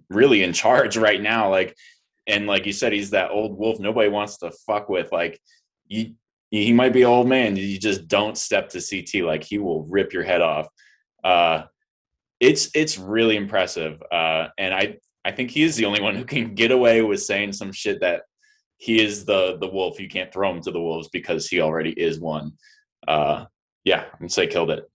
really 0.08 0.42
in 0.42 0.52
charge 0.52 0.96
right 1.08 1.22
now 1.22 1.48
like 1.48 1.76
and 2.26 2.46
like 2.46 2.66
you 2.66 2.72
said 2.72 2.92
he's 2.92 3.10
that 3.10 3.30
old 3.30 3.56
wolf 3.56 3.78
nobody 3.78 4.08
wants 4.08 4.38
to 4.38 4.50
fuck 4.66 4.88
with 4.88 5.12
like 5.12 5.38
you 5.86 6.14
he 6.50 6.72
might 6.72 6.92
be 6.92 7.02
an 7.02 7.08
old 7.08 7.28
man 7.28 7.54
you 7.54 7.78
just 7.78 8.08
don't 8.08 8.36
step 8.36 8.68
to 8.68 8.80
ct 8.80 9.22
like 9.22 9.44
he 9.44 9.58
will 9.58 9.84
rip 9.84 10.12
your 10.12 10.24
head 10.24 10.40
off 10.40 10.66
uh 11.22 11.62
it's 12.40 12.70
it's 12.74 12.98
really 12.98 13.36
impressive 13.36 14.02
uh 14.10 14.48
and 14.58 14.72
i 14.74 14.96
i 15.24 15.30
think 15.30 15.50
he 15.50 15.62
is 15.62 15.76
the 15.76 15.84
only 15.84 16.00
one 16.00 16.14
who 16.14 16.24
can 16.24 16.54
get 16.54 16.70
away 16.70 17.02
with 17.02 17.22
saying 17.22 17.52
some 17.52 17.70
shit 17.72 18.00
that 18.00 18.22
he 18.78 18.98
is 19.04 19.26
the 19.26 19.58
the 19.60 19.68
wolf. 19.68 20.00
You 20.00 20.08
can't 20.08 20.32
throw 20.32 20.50
him 20.50 20.62
to 20.62 20.70
the 20.70 20.80
wolves 20.80 21.10
because 21.12 21.46
he 21.46 21.60
already 21.60 21.90
is 21.90 22.18
one. 22.18 22.52
Uh, 23.06 23.44
yeah, 23.84 24.04
I'm 24.04 24.18
gonna 24.20 24.30
say 24.30 24.46
killed 24.46 24.70
it. 24.70 24.90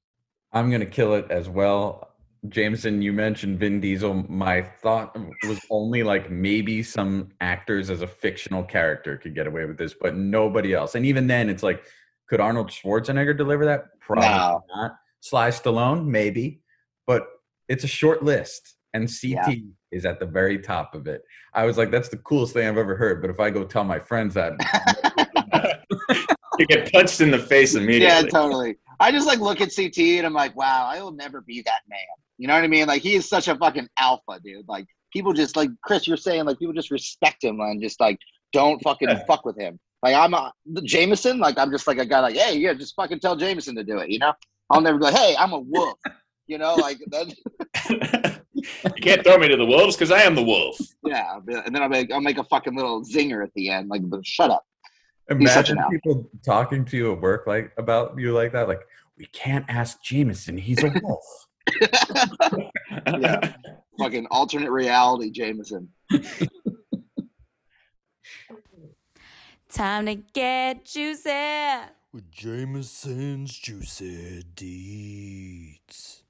I'm 0.51 0.71
gonna 0.71 0.87
kill 0.87 1.13
it 1.13 1.29
as 1.29 1.47
well. 1.47 2.09
Jameson, 2.49 3.03
you 3.03 3.13
mentioned 3.13 3.59
Vin 3.59 3.79
Diesel. 3.79 4.25
My 4.27 4.63
thought 4.63 5.15
was 5.43 5.59
only 5.69 6.01
like 6.01 6.31
maybe 6.31 6.81
some 6.81 7.29
actors 7.41 7.91
as 7.91 8.01
a 8.01 8.07
fictional 8.07 8.63
character 8.63 9.17
could 9.17 9.35
get 9.35 9.45
away 9.45 9.65
with 9.65 9.77
this, 9.77 9.93
but 9.93 10.15
nobody 10.15 10.73
else. 10.73 10.95
And 10.95 11.05
even 11.05 11.27
then, 11.27 11.47
it's 11.47 11.61
like, 11.61 11.83
could 12.27 12.39
Arnold 12.39 12.69
Schwarzenegger 12.71 13.37
deliver 13.37 13.65
that? 13.65 13.99
Probably 13.99 14.29
No. 14.29 14.63
not. 14.75 14.95
Sly 15.19 15.49
Stallone, 15.49 16.05
maybe, 16.07 16.61
but 17.05 17.27
it's 17.69 17.83
a 17.83 17.87
short 17.87 18.23
list, 18.23 18.75
and 18.93 19.07
CT 19.07 19.29
Yeah. 19.29 19.55
is 19.91 20.05
at 20.05 20.19
the 20.19 20.25
very 20.25 20.59
top 20.59 20.95
of 20.95 21.07
it. 21.07 21.21
I 21.53 21.65
was 21.65 21.77
like, 21.77 21.91
that's 21.91 22.09
the 22.09 22.17
coolest 22.17 22.53
thing 22.53 22.67
I've 22.67 22.77
ever 22.77 22.95
heard. 22.95 23.21
But 23.21 23.29
if 23.29 23.39
I 23.39 23.49
go 23.49 23.63
tell 23.63 23.83
my 23.83 23.99
friends 23.99 24.33
that, 24.35 24.53
you 26.59 26.65
get 26.67 26.91
punched 26.91 27.21
in 27.21 27.31
the 27.31 27.39
face 27.39 27.75
immediately. 27.75 28.07
Yeah, 28.07 28.21
totally. 28.23 28.77
I 28.99 29.11
just 29.11 29.27
like 29.27 29.39
look 29.39 29.61
at 29.61 29.75
CT 29.75 29.97
and 29.97 30.25
I'm 30.25 30.33
like, 30.33 30.55
wow, 30.55 30.85
I 30.89 31.01
will 31.01 31.11
never 31.11 31.41
be 31.41 31.61
that 31.63 31.81
man. 31.89 31.99
You 32.37 32.47
know 32.47 32.53
what 32.55 32.63
I 32.63 32.67
mean? 32.67 32.87
Like 32.87 33.01
he 33.01 33.15
is 33.15 33.27
such 33.27 33.47
a 33.47 33.55
fucking 33.55 33.87
alpha, 33.97 34.39
dude. 34.43 34.67
Like 34.67 34.85
people 35.11 35.33
just 35.33 35.55
like 35.55 35.69
Chris, 35.83 36.07
you're 36.07 36.17
saying 36.17 36.45
like 36.45 36.59
people 36.59 36.73
just 36.73 36.91
respect 36.91 37.43
him 37.43 37.59
and 37.59 37.81
just 37.81 37.99
like 37.99 38.17
don't 38.53 38.81
fucking 38.81 39.09
Yeah. 39.09 39.23
fuck 39.25 39.45
with 39.45 39.57
him. 39.57 39.79
Like 40.03 40.15
I'm 40.15 40.33
a 40.33 40.51
Jameson, 40.83 41.39
like 41.39 41.57
I'm 41.57 41.71
just 41.71 41.87
like 41.87 41.97
a 41.97 42.05
guy 42.05 42.19
like, 42.21 42.35
hey, 42.35 42.57
yeah, 42.57 42.73
just 42.73 42.95
fucking 42.95 43.19
tell 43.19 43.35
Jameson 43.35 43.75
to 43.75 43.83
do 43.83 43.97
it, 43.99 44.09
you 44.09 44.19
know? 44.19 44.33
I'll 44.69 44.81
never 44.81 44.97
go, 44.97 45.11
hey, 45.11 45.35
I'm 45.37 45.51
a 45.53 45.59
wolf. 45.59 45.97
You 46.47 46.57
know, 46.59 46.75
like 46.75 46.99
that, 47.07 47.33
you 48.85 49.01
can't 49.01 49.23
throw 49.23 49.37
me 49.37 49.47
to 49.47 49.57
the 49.57 49.65
wolves 49.65 49.95
because 49.95 50.11
I 50.11 50.21
am 50.21 50.35
the 50.35 50.43
wolf. 50.43 50.77
yeah. 51.03 51.37
And 51.47 51.73
then 51.75 51.81
I'll 51.81 51.89
make 51.89 52.11
I'll 52.11 52.21
make 52.21 52.37
a 52.37 52.43
fucking 52.43 52.75
little 52.75 53.03
zinger 53.03 53.43
at 53.43 53.53
the 53.55 53.69
end, 53.69 53.89
like 53.89 54.01
shut 54.23 54.51
up. 54.51 54.63
Imagine 55.29 55.77
an 55.77 55.83
alpha. 55.85 55.91
people 55.93 56.29
talking 56.45 56.85
to 56.85 56.97
you 56.97 57.11
at 57.13 57.19
work 57.21 57.47
like 57.47 57.71
about 57.77 58.13
you 58.19 58.31
like 58.31 58.51
that. 58.51 58.67
Like, 58.67 58.81
we 59.17 59.25
can't 59.27 59.65
ask 59.69 60.01
Jameson; 60.03 60.55
he's 60.57 60.83
a 60.83 60.93
wolf. 61.01 61.25
Yeah. 63.19 63.53
fucking 63.97 64.27
alternate 64.29 64.69
reality, 64.71 65.31
Jameson. 65.31 65.89
Time 69.69 70.05
to 70.05 70.15
get 70.15 70.85
juicy. 70.85 71.29
with 72.13 72.31
Jameson's 72.31 73.57
Juicy 73.57 74.43
Deets. 74.55 76.21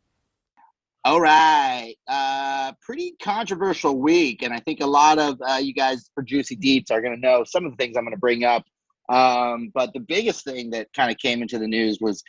All 1.05 1.21
right. 1.21 1.93
Uh, 2.07 2.71
pretty 2.81 3.13
controversial 3.21 3.99
week. 3.99 4.41
And 4.41 4.51
I 4.51 4.57
think 4.57 4.81
a 4.81 4.87
lot 4.87 5.19
of 5.19 5.39
uh, 5.47 5.57
you 5.57 5.71
guys 5.71 6.09
for 6.15 6.23
Juicy 6.23 6.57
Deets 6.57 6.89
are 6.89 6.99
going 6.99 7.13
to 7.13 7.21
know 7.21 7.43
some 7.43 7.63
of 7.63 7.71
the 7.71 7.77
things 7.77 7.95
I'm 7.95 8.05
going 8.05 8.15
to 8.15 8.19
bring 8.19 8.43
up. 8.43 8.63
Um, 9.07 9.71
but 9.75 9.93
the 9.93 9.99
biggest 9.99 10.43
thing 10.43 10.71
that 10.71 10.87
kind 10.95 11.11
of 11.11 11.19
came 11.19 11.43
into 11.43 11.59
the 11.59 11.67
news 11.67 11.99
was, 12.01 12.23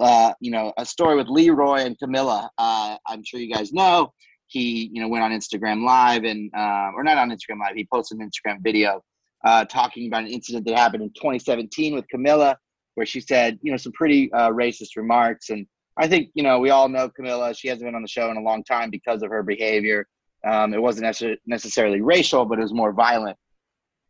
uh, 0.00 0.32
you 0.40 0.50
know, 0.50 0.72
a 0.78 0.86
story 0.86 1.14
with 1.14 1.26
Leroy 1.28 1.80
and 1.80 1.94
Camila. 2.02 2.48
Uh, 2.56 2.96
I'm 3.06 3.22
sure 3.22 3.38
you 3.38 3.52
guys 3.52 3.74
know 3.74 4.14
he, 4.46 4.88
you 4.90 5.02
know, 5.02 5.08
went 5.08 5.24
on 5.24 5.30
Instagram 5.30 5.84
Live 5.84 6.24
and, 6.24 6.50
uh, 6.56 6.92
or 6.96 7.04
not 7.04 7.18
on 7.18 7.28
Instagram 7.28 7.60
Live, 7.60 7.74
he 7.74 7.86
posted 7.92 8.18
an 8.18 8.30
Instagram 8.30 8.62
video 8.62 9.02
uh, 9.44 9.66
talking 9.66 10.06
about 10.06 10.22
an 10.22 10.30
incident 10.30 10.64
that 10.64 10.78
happened 10.78 11.02
in 11.02 11.10
2017 11.10 11.94
with 11.94 12.06
Camila, 12.08 12.56
where 12.94 13.04
she 13.04 13.20
said, 13.20 13.58
you 13.60 13.70
know, 13.70 13.76
some 13.76 13.92
pretty 13.92 14.30
racist 14.30 14.96
remarks. 14.96 15.50
And 15.50 15.66
I 15.96 16.08
think 16.08 16.30
you 16.34 16.42
know 16.42 16.58
we 16.58 16.70
all 16.70 16.88
know 16.88 17.08
Camila. 17.08 17.56
She 17.56 17.68
hasn't 17.68 17.86
been 17.86 17.94
on 17.94 18.02
the 18.02 18.08
show 18.08 18.30
in 18.30 18.36
a 18.36 18.42
long 18.42 18.64
time 18.64 18.90
because 18.90 19.22
of 19.22 19.30
her 19.30 19.42
behavior. 19.42 20.06
Um, 20.44 20.74
it 20.74 20.82
wasn't 20.82 21.06
necess- 21.06 21.38
necessarily 21.46 22.00
racial, 22.00 22.44
but 22.44 22.58
it 22.58 22.62
was 22.62 22.74
more 22.74 22.92
violent. 22.92 23.36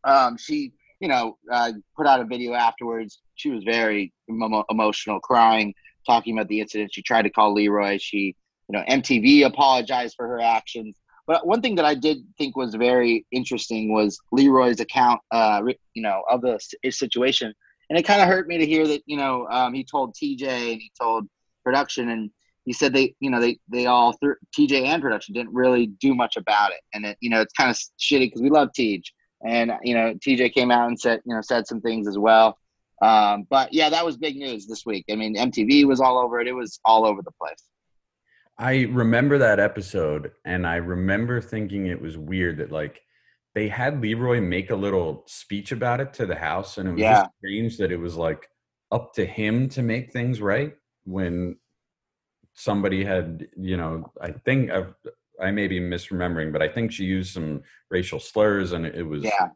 Um, 0.03 0.37
she, 0.37 0.73
you 0.99 1.07
know, 1.07 1.37
uh, 1.51 1.73
put 1.95 2.07
out 2.07 2.21
a 2.21 2.25
video 2.25 2.53
afterwards. 2.53 3.19
She 3.35 3.49
was 3.49 3.63
very 3.63 4.11
emo- 4.29 4.65
emotional, 4.69 5.19
crying, 5.19 5.73
talking 6.07 6.35
about 6.35 6.47
the 6.47 6.59
incident. 6.59 6.91
She 6.93 7.03
tried 7.03 7.23
to 7.23 7.29
call 7.29 7.53
Leroy. 7.53 7.97
She, 7.99 8.35
you 8.67 8.77
know, 8.77 8.83
MTV 8.89 9.45
apologized 9.45 10.15
for 10.15 10.27
her 10.27 10.41
actions. 10.41 10.97
But 11.25 11.47
one 11.47 11.61
thing 11.61 11.75
that 11.75 11.85
I 11.85 11.95
did 11.95 12.17
think 12.37 12.57
was 12.57 12.75
very 12.75 13.25
interesting 13.31 13.93
was 13.93 14.19
Leroy's 14.31 14.79
account, 14.79 15.21
uh, 15.31 15.61
you 15.93 16.01
know, 16.01 16.23
of 16.29 16.41
the 16.41 16.59
situation, 16.89 17.53
and 17.89 17.97
it 17.97 18.03
kind 18.03 18.21
of 18.21 18.27
hurt 18.27 18.47
me 18.47 18.57
to 18.57 18.65
hear 18.65 18.87
that 18.87 19.03
you 19.05 19.15
know 19.15 19.47
um, 19.49 19.73
he 19.73 19.83
told 19.83 20.15
TJ 20.15 20.43
and 20.43 20.81
he 20.81 20.91
told 20.99 21.27
production 21.63 22.09
and 22.09 22.29
he 22.65 22.73
said 22.73 22.93
they 22.93 23.13
you 23.19 23.29
know 23.29 23.39
they 23.41 23.57
they 23.69 23.85
all 23.87 24.13
th- 24.13 24.35
tj 24.57 24.85
and 24.85 25.01
production 25.01 25.33
didn't 25.33 25.53
really 25.53 25.87
do 25.87 26.13
much 26.15 26.37
about 26.37 26.71
it. 26.71 26.81
And 26.93 27.05
it 27.05 27.17
you 27.19 27.29
know 27.29 27.41
it's 27.41 27.53
kind 27.53 27.69
of 27.69 27.75
shitty 27.99 28.27
because 28.27 28.41
we 28.41 28.49
love 28.49 28.69
tej 28.75 29.01
and 29.45 29.71
you 29.83 29.93
know 29.93 30.13
tj 30.15 30.53
came 30.53 30.71
out 30.71 30.87
and 30.87 30.99
said 30.99 31.21
you 31.25 31.33
know 31.35 31.41
said 31.41 31.67
some 31.67 31.81
things 31.81 32.07
as 32.07 32.17
well. 32.17 32.57
Um, 33.01 33.45
but 33.49 33.73
yeah 33.73 33.89
that 33.89 34.05
was 34.05 34.15
big 34.17 34.37
news 34.37 34.65
this 34.67 34.85
week. 34.85 35.05
I 35.11 35.15
mean 35.15 35.35
mtv 35.35 35.85
was 35.85 35.99
all 35.99 36.17
over 36.17 36.39
it. 36.39 36.47
It 36.47 36.53
was 36.53 36.79
all 36.85 37.05
over 37.05 37.21
the 37.21 37.31
place. 37.39 37.63
I 38.57 38.83
remember 38.91 39.39
that 39.39 39.59
episode, 39.59 40.31
and 40.45 40.67
I 40.67 40.75
remember 40.75 41.41
thinking 41.41 41.87
it 41.87 41.99
was 41.99 42.17
weird 42.19 42.57
that 42.59 42.71
like 42.71 43.01
they 43.55 43.67
had 43.67 43.99
Leroy 44.01 44.41
make 44.41 44.69
a 44.69 44.75
little 44.75 45.23
speech 45.27 45.71
about 45.71 45.99
it 45.99 46.13
to 46.13 46.25
the 46.27 46.35
house, 46.35 46.77
and 46.77 46.87
it 46.87 46.91
was 46.93 47.01
Yeah. 47.01 47.13
just 47.15 47.29
strange 47.39 47.77
that 47.77 47.91
it 47.91 47.97
was 47.97 48.15
like 48.15 48.47
up 48.91 49.11
to 49.15 49.25
him 49.25 49.69
to 49.69 49.81
make 49.81 50.11
things 50.13 50.39
right 50.39 50.75
when 51.05 51.57
somebody 52.53 53.03
had, 53.03 53.47
you 53.57 53.77
know, 53.77 54.11
I 54.21 54.31
think 54.31 54.71
I've, 54.71 54.93
I 55.41 55.51
may 55.51 55.67
be 55.67 55.79
misremembering, 55.79 56.51
but 56.53 56.61
I 56.61 56.69
think 56.69 56.91
she 56.91 57.03
used 57.05 57.33
some 57.33 57.61
racial 57.89 58.19
slurs, 58.19 58.71
and 58.73 58.85
it 58.85 59.03
was 59.03 59.23
Yeah. 59.23 59.49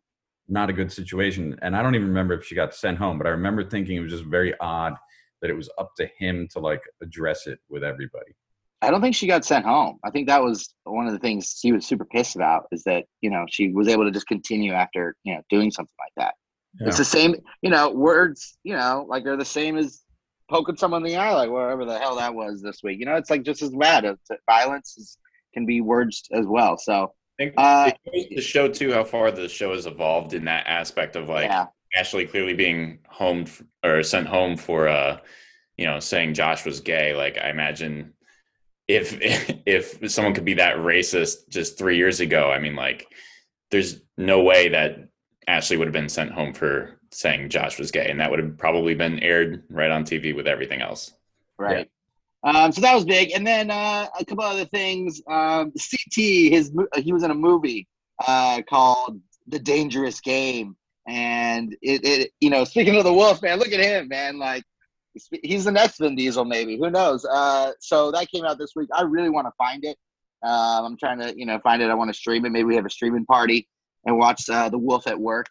not 0.48 0.70
a 0.70 0.74
good 0.74 0.92
situation. 0.92 1.58
And 1.62 1.76
I 1.76 1.84
don't 1.84 1.96
even 1.96 2.08
remember 2.08 2.34
if 2.34 2.46
she 2.46 2.56
got 2.56 2.74
sent 2.74 2.98
home, 2.98 3.18
but 3.18 3.28
I 3.28 3.32
remember 3.32 3.64
thinking 3.64 3.98
it 3.98 4.02
was 4.02 4.12
just 4.12 4.26
very 4.26 4.54
odd 4.60 4.96
that 5.42 5.50
it 5.52 5.56
was 5.56 5.70
up 5.78 5.92
to 5.98 6.10
him 6.18 6.48
to 6.54 6.60
like 6.60 6.82
address 7.02 7.46
it 7.46 7.60
with 7.70 7.84
everybody. 7.84 8.34
I 8.82 8.92
don't 8.92 9.02
think 9.02 9.16
she 9.16 9.28
got 9.28 9.46
sent 9.46 9.66
home. 9.66 10.00
I 10.04 10.12
think 10.12 10.28
that 10.28 10.42
was 10.44 10.74
one 10.84 11.08
of 11.08 11.14
the 11.14 11.20
things 11.20 11.60
he 11.62 11.72
was 11.72 11.86
super 11.86 12.06
pissed 12.06 12.36
about 12.36 12.66
is 12.72 12.84
that, 12.84 13.06
you 13.22 13.30
know, 13.30 13.46
she 13.50 13.70
was 13.70 13.88
able 13.88 14.06
to 14.06 14.12
just 14.12 14.28
continue 14.28 14.74
after, 14.74 15.16
you 15.24 15.34
know, 15.34 15.42
doing 15.50 15.72
something 15.72 15.96
like 16.00 16.14
that. 16.16 16.36
It's 16.82 16.98
the 17.00 17.06
same, 17.06 17.36
you 17.64 17.72
know, 17.72 17.90
words, 17.90 18.58
you 18.64 18.76
know, 18.76 19.06
like 19.10 19.24
they're 19.24 19.36
the 19.36 19.44
same 19.46 19.78
as 19.78 20.04
poking 20.50 20.78
someone 20.78 21.06
in 21.06 21.12
the 21.12 21.18
eye, 21.18 21.34
like 21.34 21.50
wherever 21.50 21.86
the 21.86 21.98
hell 21.98 22.16
that 22.16 22.34
was 22.34 22.62
this 22.62 22.82
week. 22.84 23.00
You 23.00 23.06
know, 23.06 23.16
it's 23.16 23.30
like 23.30 23.44
just 23.44 23.62
as 23.62 23.72
bad. 23.72 24.06
It's, 24.06 24.30
violence 24.50 24.96
is, 24.98 25.18
can 25.54 25.66
be 25.66 25.82
words 25.82 26.24
as 26.32 26.46
well. 26.46 26.78
So, 26.78 27.14
I 27.40 27.44
think 27.44 27.54
Uh, 27.58 27.92
to 28.36 28.42
show 28.42 28.68
too 28.68 28.94
how 28.94 29.04
far 29.04 29.32
the 29.32 29.48
show 29.48 29.74
has 29.74 29.86
evolved 29.86 30.34
in 30.34 30.46
that 30.46 30.66
aspect 30.68 31.16
of 31.16 31.30
like 31.30 31.50
yeah, 31.50 31.68
Ashley 31.96 32.26
clearly 32.26 32.54
being 32.54 33.00
home 33.08 33.46
or 33.84 34.02
sent 34.04 34.28
home 34.28 34.58
for 34.58 34.88
uh 34.88 35.20
you 35.78 35.86
know 35.86 36.00
saying 36.00 36.34
Josh 36.34 36.66
was 36.66 36.80
gay. 36.80 37.14
Like 37.14 37.38
I 37.38 37.50
imagine 37.50 38.14
if 38.88 39.18
if 39.66 40.12
someone 40.12 40.34
could 40.34 40.46
be 40.46 40.56
that 40.56 40.78
racist 40.78 41.50
just 41.50 41.78
three 41.78 41.98
years 41.98 42.20
ago, 42.20 42.52
I 42.52 42.60
mean 42.60 42.76
like 42.76 43.08
there's 43.70 44.02
no 44.18 44.42
way 44.42 44.70
that 44.70 45.10
Ashley 45.48 45.78
would 45.78 45.88
have 45.88 45.94
been 45.94 46.10
sent 46.10 46.32
home 46.32 46.54
for 46.54 47.00
saying 47.12 47.50
Josh 47.50 47.80
was 47.80 47.92
gay, 47.92 48.10
and 48.10 48.20
that 48.20 48.30
would 48.30 48.40
have 48.40 48.58
probably 48.58 48.96
been 48.96 49.20
aired 49.20 49.64
right 49.70 49.92
on 49.92 50.04
TV 50.04 50.36
with 50.36 50.48
everything 50.48 50.82
else. 50.82 51.14
right. 51.58 51.90
Um, 52.44 52.72
so 52.72 52.82
that 52.82 52.94
was 52.94 53.04
big. 53.04 53.32
And 53.32 53.46
then 53.46 53.72
uh, 53.72 54.08
a 54.18 54.24
couple 54.24 54.44
other 54.44 54.66
things. 54.66 55.22
Um, 55.28 55.72
CT, 55.72 56.16
his 56.16 56.72
he 56.96 57.12
was 57.12 57.24
in 57.24 57.32
a 57.32 57.36
movie 57.36 57.88
uh, 58.26 58.62
called 58.70 59.20
The 59.48 59.60
Dangerous 59.60 60.22
Game. 60.22 60.76
And 61.08 61.74
it, 61.82 62.06
it, 62.06 62.32
you 62.40 62.50
know, 62.50 62.64
speaking 62.64 62.96
of 62.96 63.06
the 63.06 63.14
wolf, 63.14 63.42
man, 63.42 63.60
look 63.60 63.72
at 63.72 63.80
him, 63.80 64.08
man. 64.10 64.38
Like, 64.38 64.64
he's 65.42 65.64
the 65.64 65.72
next 65.72 66.00
Vin 66.00 66.16
Diesel, 66.16 66.46
maybe. 66.46 66.78
Who 66.78 66.90
knows? 66.90 67.26
Uh, 67.26 67.72
so 67.80 68.12
that 68.12 68.30
came 68.30 68.44
out 68.44 68.58
this 68.58 68.74
week. 68.76 68.90
I 68.94 69.04
really 69.04 69.30
want 69.30 69.48
to 69.48 69.54
find 69.58 69.84
it. 69.84 69.98
Um, 70.44 70.86
I'm 70.86 70.98
trying 70.98 71.20
to, 71.20 71.38
you 71.38 71.46
know, 71.46 71.60
find 71.60 71.82
it. 71.82 71.90
I 71.90 71.96
want 71.96 72.10
to 72.10 72.14
stream 72.14 72.46
it. 72.46 72.52
Maybe 72.52 72.66
we 72.66 72.76
have 72.76 72.86
a 72.86 72.90
streaming 72.90 73.26
party 73.26 73.68
and 74.06 74.18
watch 74.18 74.50
uh, 74.50 74.70
The 74.70 74.78
Wolf 74.78 75.08
at 75.08 75.20
Work. 75.20 75.48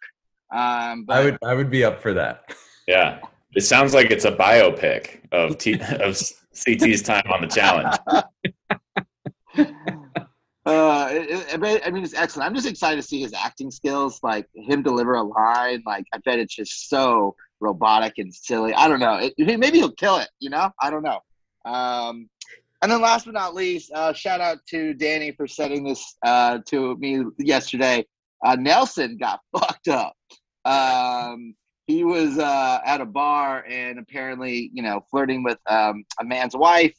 Um, 0.53 1.05
but 1.05 1.17
I 1.17 1.23
would 1.23 1.37
I 1.43 1.53
would 1.53 1.69
be 1.69 1.83
up 1.83 2.01
for 2.01 2.13
that. 2.13 2.53
Yeah, 2.87 3.19
it 3.53 3.63
sounds 3.65 3.93
like 3.93 4.11
it's 4.11 4.23
a 4.23 4.31
biopic 4.31 5.19
of 5.33 5.57
T- 5.57 5.73
of 5.99 6.15
CT's 6.53 7.01
time 7.01 7.25
on 7.29 7.41
the 7.41 7.47
challenge. 7.47 7.97
Uh, 10.65 11.07
it, 11.11 11.63
it- 11.63 11.81
I 11.85 11.89
mean, 11.89 12.03
it's 12.03 12.13
excellent. 12.13 12.45
I'm 12.49 12.53
just 12.55 12.67
excited 12.67 12.97
to 12.97 13.01
see 13.07 13.21
his 13.21 13.33
acting 13.33 13.71
skills, 13.71 14.19
like 14.21 14.47
him 14.53 14.83
deliver 14.83 15.13
a 15.13 15.23
line. 15.23 15.81
Like, 15.85 16.03
I 16.13 16.17
bet 16.25 16.39
it's 16.39 16.53
just 16.53 16.89
so 16.89 17.37
robotic 17.61 18.15
and 18.17 18.33
silly. 18.35 18.73
I 18.73 18.89
don't 18.89 18.99
know. 18.99 19.17
It, 19.37 19.59
maybe 19.59 19.77
he'll 19.77 19.93
kill 19.93 20.17
it. 20.17 20.27
You 20.39 20.49
know, 20.49 20.69
I 20.81 20.89
don't 20.89 21.03
know. 21.03 21.19
Um, 21.63 22.29
and 22.81 22.91
then 22.91 22.99
last 23.01 23.23
but 23.25 23.33
not 23.33 23.55
least, 23.55 23.93
uh, 23.93 24.11
shout 24.11 24.41
out 24.41 24.57
to 24.71 24.93
Danny 24.93 25.31
for 25.31 25.47
sending 25.47 25.85
this 25.85 26.17
uh, 26.25 26.59
to 26.67 26.97
me 26.97 27.23
yesterday. 27.39 28.05
Uh, 28.43 28.57
Nelson 28.57 29.17
got 29.17 29.39
fucked 29.57 29.87
up. 29.87 30.16
Um, 30.67 31.55
he 31.87 32.03
was 32.03 32.37
uh, 32.37 32.79
at 32.85 32.99
a 32.99 33.05
bar 33.05 33.63
and 33.67 33.97
apparently, 33.97 34.69
you 34.73 34.83
know, 34.83 35.05
flirting 35.09 35.41
with 35.41 35.57
um, 35.67 36.03
a 36.19 36.25
man's 36.25 36.55
wife. 36.55 36.93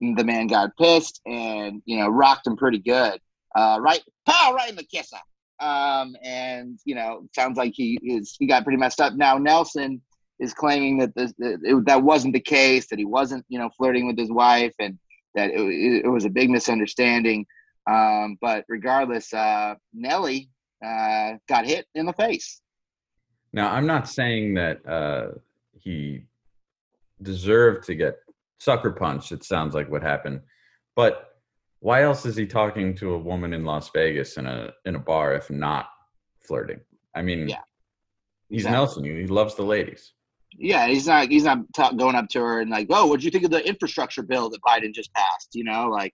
The 0.00 0.24
man 0.24 0.46
got 0.46 0.74
pissed 0.78 1.20
and 1.26 1.82
you 1.84 1.98
know 1.98 2.08
rocked 2.08 2.46
him 2.46 2.56
pretty 2.56 2.78
good. 2.78 3.20
Uh 3.54 3.76
right 3.82 4.00
pow 4.26 4.54
right 4.54 4.70
in 4.70 4.76
the 4.76 4.82
kisser. 4.82 5.18
Um 5.60 6.16
and 6.22 6.78
you 6.86 6.94
know 6.94 7.28
sounds 7.34 7.58
like 7.58 7.72
he 7.74 7.98
is 8.02 8.34
he 8.38 8.46
got 8.46 8.64
pretty 8.64 8.78
messed 8.78 9.02
up. 9.02 9.12
Now 9.12 9.36
nelson 9.36 10.00
is 10.38 10.54
claiming 10.54 10.96
that 10.98 11.14
this 11.14 11.34
that, 11.36 11.58
it, 11.62 11.84
that 11.84 12.02
wasn't 12.02 12.32
the 12.32 12.40
case 12.40 12.86
that 12.88 12.98
he 12.98 13.04
wasn't 13.04 13.44
you 13.50 13.58
know 13.58 13.68
flirting 13.76 14.06
with 14.06 14.16
his 14.16 14.30
wife 14.30 14.72
and 14.78 14.98
that 15.34 15.50
it, 15.50 16.04
it, 16.06 16.08
was 16.08 16.24
a 16.24 16.30
big 16.30 16.48
misunderstanding. 16.48 17.44
Um 17.86 18.38
but 18.40 18.64
regardless 18.70 19.34
uh 19.34 19.74
nelly 19.92 20.48
uh 20.82 21.32
got 21.46 21.66
hit 21.66 21.84
in 21.94 22.06
the 22.06 22.14
face 22.14 22.62
Now, 23.52 23.72
I'm 23.72 23.86
not 23.86 24.08
saying 24.08 24.54
that 24.54 24.86
uh, 24.86 25.28
he 25.72 26.22
deserved 27.22 27.84
to 27.86 27.94
get 27.94 28.18
sucker 28.58 28.92
punched. 28.92 29.32
It 29.32 29.44
sounds 29.44 29.74
like 29.74 29.90
what 29.90 30.02
happened, 30.02 30.40
but 30.94 31.26
why 31.80 32.02
else 32.02 32.26
is 32.26 32.36
he 32.36 32.46
talking 32.46 32.94
to 32.96 33.14
a 33.14 33.18
woman 33.18 33.52
in 33.54 33.64
Las 33.64 33.90
Vegas 33.94 34.36
in 34.36 34.46
a 34.46 34.70
in 34.84 34.94
a 34.96 34.98
bar 34.98 35.34
if 35.34 35.50
not 35.50 35.88
flirting? 36.40 36.80
I 37.14 37.22
mean, 37.22 37.48
Yeah, 37.48 37.62
he's 38.48 38.60
exactly. 38.60 38.76
Nelson. 38.76 39.04
He 39.04 39.26
loves 39.26 39.54
the 39.54 39.62
ladies. 39.64 40.12
yeah 40.58 40.86
he's 40.88 41.06
not 41.06 41.28
he's 41.28 41.44
not 41.44 41.58
ta 41.74 41.92
going 41.92 42.16
up 42.16 42.28
to 42.28 42.40
her 42.40 42.60
and 42.60 42.70
like 42.70 42.88
oh 42.90 43.06
what'd 43.06 43.24
you 43.24 43.30
think 43.30 43.44
of 43.44 43.50
the 43.50 43.66
infrastructure 43.66 44.22
bill 44.22 44.50
that 44.50 44.60
biden 44.62 44.92
just 44.92 45.12
passed 45.14 45.48
you 45.54 45.62
know 45.62 45.88
like 45.88 46.12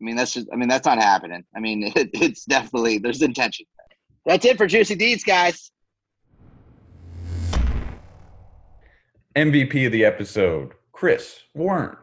i 0.00 0.04
mean 0.04 0.16
that's 0.16 0.32
just 0.34 0.48
i 0.52 0.56
mean 0.56 0.68
that's 0.68 0.86
not 0.86 0.98
happening 0.98 1.44
i 1.56 1.60
mean 1.60 1.84
it, 1.96 2.10
it's 2.14 2.44
definitely 2.44 2.98
there's 2.98 3.22
intention 3.22 3.64
that's 4.26 4.44
it 4.44 4.56
for 4.56 4.66
juicy 4.66 4.96
deets 4.96 5.24
guys 5.24 5.70
MVP 9.36 9.86
of 9.86 9.92
the 9.92 10.04
episode, 10.04 10.72
Chris 10.92 11.40
Warren. 11.54 11.96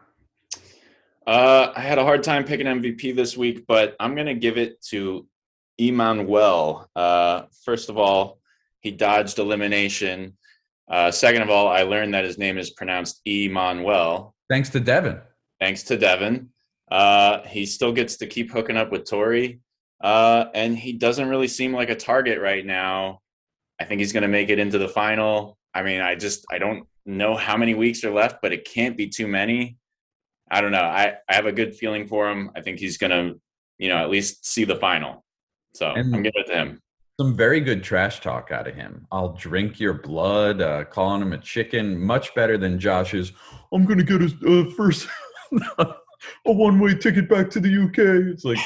Uh, 1.26 1.72
I 1.76 1.80
had 1.80 1.98
a 1.98 2.02
hard 2.04 2.22
time 2.22 2.44
picking 2.44 2.66
MVP 2.66 3.14
this 3.14 3.36
week, 3.36 3.66
but 3.66 3.94
I'm 4.00 4.14
going 4.14 4.26
to 4.28 4.34
give 4.34 4.56
it 4.56 4.80
to 4.86 5.26
Emanuel. 5.78 6.88
Uh, 6.96 7.42
first 7.64 7.90
of 7.90 7.98
all, 7.98 8.38
he 8.80 8.90
dodged 8.90 9.38
elimination. 9.38 10.36
Uh, 10.90 11.10
second 11.10 11.42
of 11.42 11.50
all, 11.50 11.68
I 11.68 11.82
learned 11.82 12.14
that 12.14 12.24
his 12.24 12.38
name 12.38 12.56
is 12.56 12.70
pronounced 12.70 13.20
Emanuel, 13.26 14.34
Thanks 14.48 14.70
to 14.70 14.80
Devin. 14.80 15.20
thanks 15.60 15.82
to 15.84 15.98
Devin. 15.98 16.48
Uh, 16.90 17.42
he 17.46 17.66
still 17.66 17.92
gets 17.92 18.16
to 18.16 18.26
keep 18.26 18.50
hooking 18.50 18.78
up 18.78 18.90
with 18.90 19.04
Tori, 19.08 19.60
uh, 20.02 20.46
and 20.54 20.78
he 20.78 20.94
doesn't 20.94 21.28
really 21.28 21.48
seem 21.48 21.74
like 21.74 21.90
a 21.90 21.94
target 21.94 22.40
right 22.40 22.64
now. 22.64 23.20
I 23.78 23.84
think 23.84 24.00
he's 24.00 24.14
going 24.14 24.22
to 24.22 24.28
make 24.28 24.48
it 24.48 24.58
into 24.58 24.78
the 24.78 24.88
final. 24.88 25.58
I 25.74 25.82
mean, 25.82 26.00
I 26.00 26.14
just 26.14 26.46
I 26.50 26.56
don't 26.56 26.86
know 27.08 27.34
how 27.34 27.56
many 27.56 27.74
weeks 27.74 28.04
are 28.04 28.10
left, 28.12 28.36
but 28.42 28.52
it 28.52 28.64
can't 28.64 28.96
be 28.96 29.08
too 29.08 29.26
many. 29.26 29.78
I 30.50 30.60
don't 30.60 30.72
know. 30.72 30.78
I, 30.82 31.14
I 31.28 31.34
have 31.34 31.46
a 31.46 31.52
good 31.52 31.74
feeling 31.74 32.06
for 32.06 32.30
him. 32.30 32.50
I 32.54 32.60
think 32.60 32.78
he's 32.78 32.98
going 32.98 33.10
to, 33.10 33.40
you 33.78 33.88
know, 33.88 33.96
at 33.96 34.10
least 34.10 34.46
see 34.46 34.64
the 34.64 34.76
final. 34.76 35.24
So 35.74 35.90
And- 35.92 36.14
I'm 36.14 36.22
giving 36.22 36.42
it 36.44 36.46
to 36.48 36.54
him. 36.54 36.82
Some 37.20 37.34
very 37.36 37.60
good 37.60 37.82
trash 37.82 38.20
talk 38.20 38.52
out 38.52 38.68
of 38.68 38.76
him. 38.76 39.04
I'll 39.10 39.32
drink 39.32 39.80
your 39.80 39.94
blood, 39.94 40.62
uh, 40.62 40.84
calling 40.84 41.20
him 41.20 41.32
a 41.32 41.38
chicken, 41.38 41.98
much 41.98 42.32
better 42.36 42.56
than 42.56 42.78
Josh's. 42.78 43.32
I'm 43.72 43.84
gonna 43.86 44.04
get 44.04 44.22
a 44.22 44.26
uh, 44.46 44.70
first 44.76 45.08
a 45.78 45.92
one-way 46.44 46.94
ticket 46.94 47.28
back 47.28 47.50
to 47.50 47.58
the 47.58 47.84
UK. 47.86 47.98
It's 48.32 48.44
like 48.44 48.58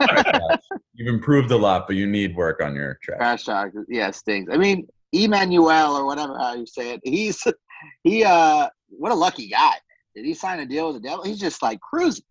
Josh, 0.00 0.58
you've 0.94 1.14
improved 1.14 1.52
a 1.52 1.56
lot, 1.56 1.86
but 1.86 1.94
you 1.94 2.08
need 2.08 2.34
work 2.34 2.60
on 2.60 2.74
your 2.74 2.98
trash. 3.04 3.18
trash 3.18 3.44
talk 3.44 3.68
yeah 3.88 4.10
stinks 4.10 4.52
i 4.52 4.56
mean 4.56 4.84
emanuel 5.12 5.96
or 5.96 6.04
whatever 6.04 6.36
how 6.38 6.54
you 6.54 6.66
say 6.66 6.94
it 6.94 7.00
he's 7.04 7.46
he 8.04 8.24
uh 8.24 8.68
what 8.88 9.12
a 9.12 9.14
lucky 9.14 9.48
guy 9.48 9.74
did 10.14 10.24
he 10.24 10.34
sign 10.34 10.60
a 10.60 10.66
deal 10.66 10.92
with 10.92 11.02
the 11.02 11.08
devil 11.08 11.24
he's 11.24 11.38
just 11.40 11.62
like 11.62 11.80
cruising 11.80 12.24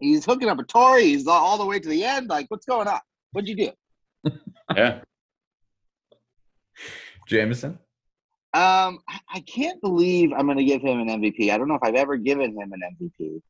he's 0.00 0.24
hooking 0.24 0.48
up 0.48 0.58
a 0.58 0.64
tory 0.64 1.04
he's 1.04 1.26
all, 1.26 1.58
the 1.58 1.66
way 1.66 1.78
to 1.78 1.88
the 1.88 2.04
end 2.04 2.28
like 2.28 2.46
what's 2.48 2.66
going 2.66 2.88
on 2.88 3.00
what'd 3.32 3.48
you 3.48 3.56
do 4.24 4.30
Yeah. 4.76 5.00
Jameson. 7.26 7.78
Um, 8.54 9.00
I- 9.08 9.20
I 9.34 9.40
can't 9.40 9.80
believe 9.80 10.32
I'm 10.32 10.46
going 10.46 10.58
to 10.58 10.64
give 10.64 10.80
him 10.82 11.00
an 11.00 11.08
MVP. 11.08 11.50
I 11.50 11.58
don't 11.58 11.68
know 11.68 11.74
if 11.74 11.82
I've 11.82 11.94
ever 11.94 12.16
given 12.16 12.52
him 12.58 12.72
an 12.72 12.80
MVP, 13.00 13.42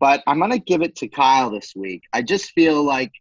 but 0.00 0.22
I'm 0.26 0.38
going 0.38 0.50
to 0.52 0.58
give 0.58 0.82
it 0.82 0.96
to 0.96 1.08
Kyle 1.08 1.50
this 1.50 1.74
week. 1.76 2.02
I 2.12 2.22
just 2.22 2.52
feel 2.52 2.82
like, 2.82 3.12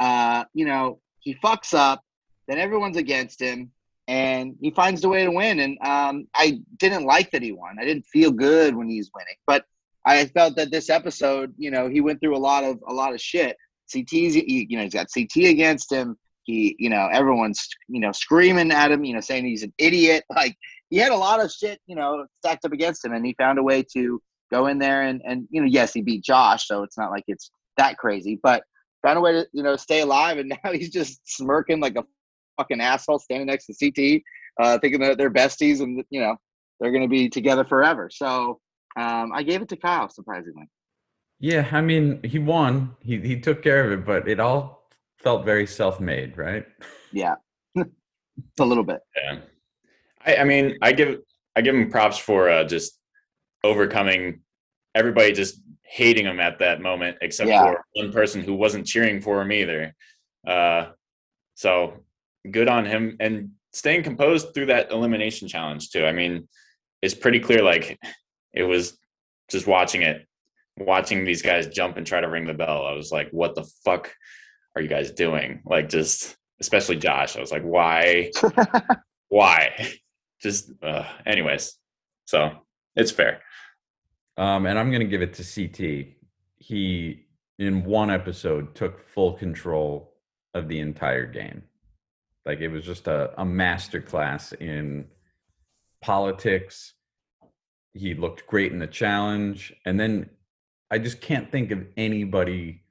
uh, 0.00 0.44
you 0.54 0.66
know, 0.66 1.00
he 1.20 1.34
fucks 1.36 1.74
up, 1.74 2.02
then 2.48 2.58
everyone's 2.58 2.96
against 2.96 3.40
him, 3.40 3.70
and 4.10 4.56
he 4.60 4.72
finds 4.72 5.00
the 5.00 5.08
way 5.08 5.24
to 5.24 5.30
win. 5.30 5.60
And 5.60 5.78
um, 5.84 6.26
I 6.34 6.60
didn't 6.78 7.04
like 7.04 7.30
that 7.30 7.42
he 7.42 7.52
won. 7.52 7.76
I 7.80 7.84
didn't 7.84 8.06
feel 8.06 8.32
good 8.32 8.74
when 8.74 8.88
he's 8.88 9.08
winning, 9.14 9.36
but 9.46 9.64
I 10.04 10.26
felt 10.26 10.56
that 10.56 10.72
this 10.72 10.90
episode, 10.90 11.54
you 11.56 11.70
know, 11.70 11.88
he 11.88 12.00
went 12.00 12.20
through 12.20 12.36
a 12.36 12.38
lot 12.38 12.64
of 12.64 12.80
a 12.88 12.92
lot 12.92 13.14
of 13.14 13.20
shit. 13.20 13.56
CT's, 13.86 14.34
you 14.34 14.76
know, 14.76 14.82
he's 14.82 14.94
got 14.94 15.06
CT 15.14 15.44
against 15.48 15.92
him. 15.92 16.16
He, 16.42 16.74
you 16.80 16.90
know, 16.90 17.08
everyone's, 17.12 17.68
you 17.86 18.00
know, 18.00 18.10
screaming 18.10 18.72
at 18.72 18.90
him, 18.90 19.04
you 19.04 19.14
know, 19.14 19.20
saying 19.20 19.46
he's 19.46 19.62
an 19.62 19.72
idiot. 19.78 20.24
Like 20.34 20.56
he 20.88 20.96
had 20.96 21.12
a 21.12 21.16
lot 21.16 21.38
of 21.38 21.52
shit, 21.52 21.80
you 21.86 21.94
know, 21.94 22.26
stacked 22.40 22.64
up 22.64 22.72
against 22.72 23.04
him, 23.04 23.12
and 23.12 23.24
he 23.24 23.34
found 23.34 23.60
a 23.60 23.62
way 23.62 23.84
to 23.92 24.20
go 24.50 24.66
in 24.66 24.80
there 24.80 25.02
and 25.02 25.22
and 25.24 25.46
you 25.50 25.60
know, 25.60 25.68
yes, 25.68 25.92
he 25.92 26.02
beat 26.02 26.24
Josh, 26.24 26.66
so 26.66 26.82
it's 26.82 26.98
not 26.98 27.12
like 27.12 27.24
it's 27.28 27.52
that 27.76 27.96
crazy, 27.96 28.40
but 28.42 28.64
found 29.02 29.18
a 29.18 29.20
way 29.20 29.32
to 29.32 29.46
you 29.52 29.62
know 29.62 29.76
stay 29.76 30.00
alive, 30.00 30.38
and 30.38 30.48
now 30.64 30.72
he's 30.72 30.90
just 30.90 31.20
smirking 31.24 31.78
like 31.78 31.94
a 31.94 32.04
fucking 32.56 32.80
asshole 32.80 33.18
standing 33.18 33.46
next 33.46 33.66
to 33.66 33.74
CT, 33.74 34.22
uh, 34.60 34.78
thinking 34.78 35.00
that 35.00 35.18
they're 35.18 35.30
besties 35.30 35.80
and 35.80 36.04
you 36.10 36.20
know 36.20 36.36
they're 36.80 36.92
going 36.92 37.02
to 37.02 37.08
be 37.08 37.28
together 37.28 37.64
forever. 37.64 38.10
So 38.12 38.60
um, 38.96 39.32
I 39.32 39.42
gave 39.42 39.62
it 39.62 39.68
to 39.68 39.76
Kyle, 39.76 40.08
surprisingly. 40.08 40.68
Yeah, 41.38 41.68
I 41.72 41.80
mean, 41.80 42.20
he 42.22 42.38
won. 42.38 42.96
He 43.00 43.18
he 43.20 43.40
took 43.40 43.62
care 43.62 43.84
of 43.84 43.98
it, 43.98 44.04
but 44.04 44.28
it 44.28 44.40
all 44.40 44.88
felt 45.18 45.44
very 45.44 45.66
self-made, 45.66 46.36
right? 46.36 46.66
Yeah, 47.12 47.34
a 47.76 48.64
little 48.64 48.84
bit. 48.84 49.00
Yeah. 49.24 49.38
I, 50.26 50.36
I 50.36 50.44
mean, 50.44 50.76
I 50.82 50.92
give 50.92 51.20
I 51.56 51.62
give 51.62 51.74
him 51.74 51.90
props 51.90 52.18
for 52.18 52.50
uh, 52.50 52.64
just 52.64 52.98
overcoming 53.64 54.40
everybody 54.94 55.32
just 55.32 55.60
hating 55.82 56.26
him 56.26 56.40
at 56.40 56.58
that 56.58 56.80
moment, 56.80 57.18
except 57.20 57.48
Yeah. 57.48 57.62
for 57.64 57.84
one 57.94 58.12
person 58.12 58.42
who 58.42 58.54
wasn't 58.54 58.86
cheering 58.86 59.20
for 59.20 59.40
him 59.42 59.52
either. 59.52 59.94
Uh, 60.46 60.90
so 61.54 62.04
good 62.48 62.68
on 62.68 62.86
him 62.86 63.16
and 63.20 63.50
staying 63.72 64.02
composed 64.02 64.54
through 64.54 64.66
that 64.66 64.90
elimination 64.90 65.48
challenge 65.48 65.90
too. 65.90 66.04
I 66.04 66.12
mean, 66.12 66.48
it's 67.02 67.14
pretty 67.14 67.40
clear. 67.40 67.62
Like 67.62 67.98
it 68.52 68.64
was 68.64 68.98
just 69.50 69.66
watching 69.66 70.02
it, 70.02 70.26
watching 70.76 71.24
these 71.24 71.42
guys 71.42 71.68
jump 71.68 71.96
and 71.96 72.06
try 72.06 72.20
to 72.20 72.28
ring 72.28 72.46
the 72.46 72.54
bell. 72.54 72.86
I 72.86 72.92
was 72.92 73.12
like, 73.12 73.30
what 73.30 73.54
the 73.54 73.68
fuck 73.84 74.12
are 74.74 74.82
you 74.82 74.88
guys 74.88 75.10
doing? 75.10 75.62
Like 75.64 75.88
just 75.88 76.36
especially 76.60 76.96
Josh. 76.96 77.36
I 77.36 77.40
was 77.40 77.52
like, 77.52 77.62
why? 77.62 78.30
why? 79.28 79.90
Just 80.42 80.70
uh, 80.82 81.04
anyways. 81.26 81.74
So 82.26 82.50
it's 82.96 83.10
fair. 83.10 83.40
Um, 84.36 84.66
and 84.66 84.78
I'm 84.78 84.90
going 84.90 85.00
to 85.00 85.06
give 85.06 85.22
it 85.22 85.34
to 85.34 85.42
CT. 85.42 86.14
He, 86.56 87.26
in 87.58 87.84
one 87.84 88.10
episode, 88.10 88.74
took 88.74 89.00
full 89.00 89.34
control 89.34 90.14
of 90.54 90.68
the 90.68 90.80
entire 90.80 91.26
game. 91.26 91.62
Like 92.50 92.62
it 92.62 92.68
was 92.68 92.84
just 92.84 93.06
a, 93.06 93.32
a 93.40 93.44
master 93.44 94.00
class 94.00 94.52
in 94.54 95.04
politics. 96.02 96.94
He 97.94 98.12
looked 98.12 98.44
great 98.48 98.72
in 98.72 98.80
the 98.80 98.88
challenge. 98.88 99.72
And 99.86 100.00
then 100.00 100.28
I 100.90 100.98
just 100.98 101.20
can't 101.20 101.48
think 101.52 101.70
of 101.70 101.86
anybody 101.96 102.82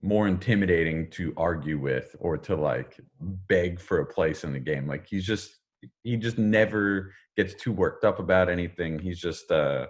more 0.00 0.26
intimidating 0.26 1.10
to 1.10 1.34
argue 1.36 1.78
with 1.78 2.16
or 2.18 2.38
to 2.38 2.56
like 2.56 2.98
beg 3.20 3.78
for 3.78 4.00
a 4.00 4.06
place 4.06 4.42
in 4.42 4.54
the 4.54 4.58
game. 4.58 4.86
Like 4.86 5.06
he's 5.06 5.26
just, 5.26 5.58
he 6.02 6.16
just 6.16 6.38
never 6.38 7.12
gets 7.36 7.52
too 7.52 7.72
worked 7.72 8.06
up 8.06 8.20
about 8.20 8.48
anything. 8.48 8.98
He's 8.98 9.20
just, 9.20 9.50
uh, 9.50 9.86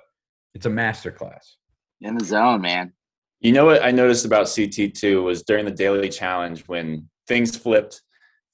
it's 0.55 0.67
a 0.67 0.71
master 0.71 1.13
class. 1.13 1.57
In 2.01 2.17
the 2.17 2.25
zone, 2.25 2.63
man. 2.63 2.93
You 3.39 3.53
know 3.53 3.65
what 3.67 3.85
I 3.85 3.93
noticed 3.93 4.25
about 4.25 4.47
CT2 4.47 5.23
was 5.23 5.45
during 5.45 5.67
the 5.67 5.71
daily 5.71 6.09
challenge 6.09 6.65
when 6.67 7.09
things 7.29 7.57
flipped 7.57 8.03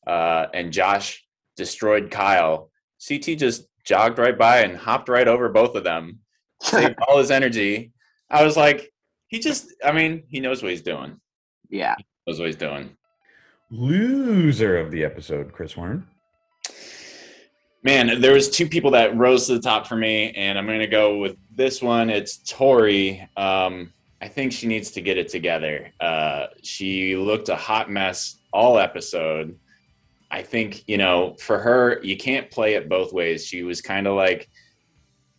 uh, 0.06 0.46
and 0.52 0.72
Josh 0.72 1.24
destroyed 1.56 2.10
Kyle, 2.10 2.70
CT 3.06 3.38
just 3.38 3.66
jogged 3.84 4.18
right 4.18 4.36
by 4.36 4.60
and 4.60 4.76
hopped 4.76 5.08
right 5.08 5.28
over 5.28 5.48
both 5.48 5.74
of 5.74 5.84
them, 5.84 6.20
saved 6.60 6.96
all 7.08 7.18
his 7.18 7.30
energy. 7.30 7.92
I 8.30 8.44
was 8.44 8.56
like, 8.56 8.92
he 9.28 9.38
just, 9.38 9.72
I 9.84 9.92
mean, 9.92 10.24
he 10.28 10.40
knows 10.40 10.62
what 10.62 10.70
he's 10.70 10.82
doing. 10.82 11.20
yeah. 11.70 11.94
Knows 12.26 12.38
what 12.38 12.46
he's 12.46 12.56
doing. 12.56 12.96
Loser 13.70 14.78
of 14.78 14.90
the 14.90 15.04
episode, 15.04 15.52
Chris 15.52 15.76
Warren. 15.76 16.06
Man, 17.82 18.18
there 18.22 18.32
was 18.32 18.48
two 18.48 18.66
people 18.66 18.92
that 18.92 19.14
rose 19.14 19.46
to 19.46 19.54
the 19.54 19.60
top 19.60 19.86
for 19.86 19.96
me, 19.96 20.32
and 20.32 20.58
I'm 20.58 20.66
going 20.66 20.78
to 20.78 20.86
go 20.86 21.18
with 21.18 21.36
this 21.54 21.82
one. 21.82 22.08
It's 22.08 22.38
Tori. 22.50 23.28
Um, 23.36 23.92
I 24.22 24.28
think 24.28 24.52
she 24.52 24.66
needs 24.66 24.90
to 24.92 25.02
get 25.02 25.18
it 25.18 25.28
together. 25.28 25.92
Uh, 26.00 26.46
she 26.62 27.14
looked 27.14 27.50
a 27.50 27.56
hot 27.56 27.90
mess 27.90 28.38
all 28.54 28.78
episode. 28.78 29.58
I 30.34 30.42
think 30.42 30.82
you 30.88 30.98
know, 30.98 31.36
for 31.38 31.60
her, 31.60 32.02
you 32.02 32.16
can't 32.16 32.50
play 32.50 32.74
it 32.74 32.88
both 32.88 33.12
ways. 33.12 33.46
She 33.46 33.62
was 33.62 33.80
kind 33.80 34.08
of 34.08 34.16
like 34.16 34.50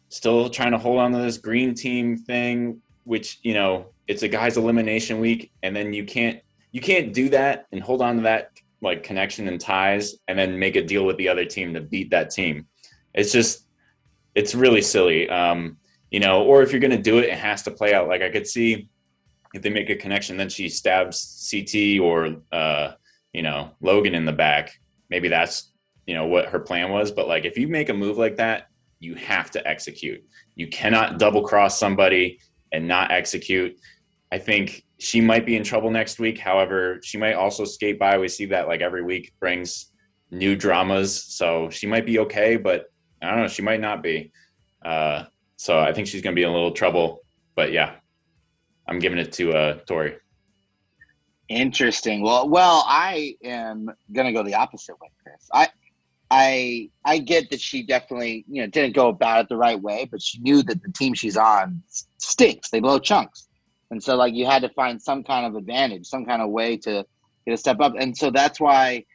still 0.07 0.49
trying 0.49 0.71
to 0.71 0.77
hold 0.77 0.99
on 0.99 1.11
to 1.11 1.17
this 1.17 1.37
green 1.37 1.75
team 1.75 2.17
thing, 2.17 2.81
which 3.03 3.39
you 3.43 3.53
know, 3.53 3.87
it's 4.07 4.23
a 4.23 4.29
guys 4.29 4.55
elimination 4.55 5.19
week, 5.19 5.51
and 5.63 5.75
then 5.75 5.91
you 5.91 6.05
can't 6.05 6.39
you 6.71 6.79
can't 6.79 7.13
do 7.13 7.27
that 7.29 7.65
and 7.73 7.83
hold 7.83 8.01
on 8.01 8.15
to 8.15 8.21
that 8.21 8.51
like 8.81 9.03
connection 9.03 9.49
and 9.49 9.59
ties 9.59 10.15
and 10.29 10.39
then 10.39 10.57
make 10.57 10.77
a 10.77 10.81
deal 10.81 11.05
with 11.05 11.17
the 11.17 11.27
other 11.27 11.43
team 11.43 11.73
to 11.73 11.81
beat 11.81 12.09
that 12.11 12.29
team. 12.29 12.65
It's 13.13 13.33
just 13.33 13.67
it's 14.33 14.55
really 14.55 14.81
silly. 14.81 15.29
Um, 15.29 15.75
you 16.09 16.21
know, 16.21 16.43
or 16.43 16.61
if 16.61 16.71
you're 16.71 16.79
gonna 16.79 17.01
do 17.01 17.17
it, 17.17 17.25
it 17.25 17.37
has 17.37 17.63
to 17.63 17.71
play 17.71 17.93
out. 17.93 18.07
Like 18.07 18.21
I 18.21 18.29
could 18.29 18.47
see 18.47 18.87
if 19.53 19.61
they 19.61 19.69
make 19.69 19.89
a 19.89 19.95
connection, 19.97 20.37
then 20.37 20.47
she 20.47 20.69
stabs 20.69 21.49
CT 21.51 21.99
or 21.99 22.37
uh, 22.53 22.93
you 23.33 23.41
know, 23.41 23.71
Logan 23.81 24.15
in 24.15 24.23
the 24.23 24.31
back. 24.31 24.79
Maybe 25.09 25.27
that's 25.27 25.71
you 26.05 26.15
know 26.15 26.25
what 26.25 26.47
her 26.47 26.59
plan 26.59 26.91
was. 26.91 27.11
But 27.11 27.27
like 27.27 27.45
if 27.45 27.57
you 27.57 27.67
make 27.67 27.89
a 27.89 27.93
move 27.93 28.17
like 28.17 28.37
that, 28.37 28.67
you 28.99 29.15
have 29.15 29.51
to 29.51 29.67
execute. 29.67 30.23
You 30.55 30.67
cannot 30.67 31.19
double 31.19 31.43
cross 31.43 31.79
somebody 31.79 32.39
and 32.71 32.87
not 32.87 33.11
execute. 33.11 33.77
I 34.31 34.39
think 34.39 34.83
she 34.97 35.21
might 35.21 35.45
be 35.45 35.55
in 35.55 35.63
trouble 35.63 35.91
next 35.91 36.19
week. 36.19 36.37
However, 36.37 36.99
she 37.03 37.17
might 37.17 37.33
also 37.33 37.65
skate 37.65 37.99
by. 37.99 38.17
We 38.17 38.27
see 38.27 38.45
that 38.45 38.67
like 38.67 38.81
every 38.81 39.03
week 39.03 39.33
brings 39.39 39.91
new 40.31 40.55
dramas. 40.55 41.23
So 41.23 41.69
she 41.69 41.87
might 41.87 42.05
be 42.05 42.19
okay, 42.19 42.57
but 42.57 42.85
I 43.21 43.29
don't 43.29 43.39
know. 43.39 43.47
She 43.47 43.61
might 43.61 43.81
not 43.81 44.01
be. 44.01 44.31
Uh, 44.83 45.25
so 45.57 45.79
I 45.79 45.93
think 45.93 46.07
she's 46.07 46.21
going 46.21 46.35
to 46.35 46.39
be 46.39 46.43
in 46.43 46.49
a 46.49 46.53
little 46.53 46.71
trouble. 46.71 47.21
But 47.55 47.71
yeah, 47.71 47.95
I'm 48.87 48.99
giving 48.99 49.19
it 49.19 49.31
to 49.33 49.53
uh, 49.53 49.73
Tori. 49.85 50.17
Interesting. 51.47 52.21
Well, 52.21 52.49
well, 52.49 52.83
I 52.87 53.35
am 53.43 53.89
gonna 54.11 54.33
go 54.33 54.43
the 54.43 54.55
opposite 54.55 54.99
way, 54.99 55.11
Chris. 55.21 55.47
I, 55.53 55.69
I, 56.31 56.89
I 57.05 57.19
get 57.19 57.51
that 57.51 57.61
she 57.61 57.83
definitely, 57.83 58.45
you 58.49 58.61
know, 58.61 58.67
didn't 58.67 58.95
go 58.95 59.09
about 59.09 59.41
it 59.41 59.49
the 59.49 59.57
right 59.57 59.79
way, 59.79 60.07
but 60.09 60.21
she 60.21 60.39
knew 60.39 60.63
that 60.63 60.81
the 60.81 60.91
team 60.91 61.13
she's 61.13 61.37
on 61.37 61.83
stinks. 62.17 62.71
They 62.71 62.79
blow 62.79 62.97
chunks, 62.97 63.47
and 63.91 64.01
so 64.01 64.15
like 64.15 64.33
you 64.33 64.47
had 64.47 64.63
to 64.63 64.69
find 64.69 64.99
some 64.99 65.23
kind 65.23 65.45
of 65.45 65.55
advantage, 65.55 66.07
some 66.07 66.25
kind 66.25 66.41
of 66.41 66.49
way 66.49 66.77
to 66.77 67.05
get 67.45 67.53
a 67.53 67.57
step 67.57 67.79
up, 67.79 67.93
and 67.99 68.17
so 68.17 68.31
that's 68.31 68.59
why 68.59 69.05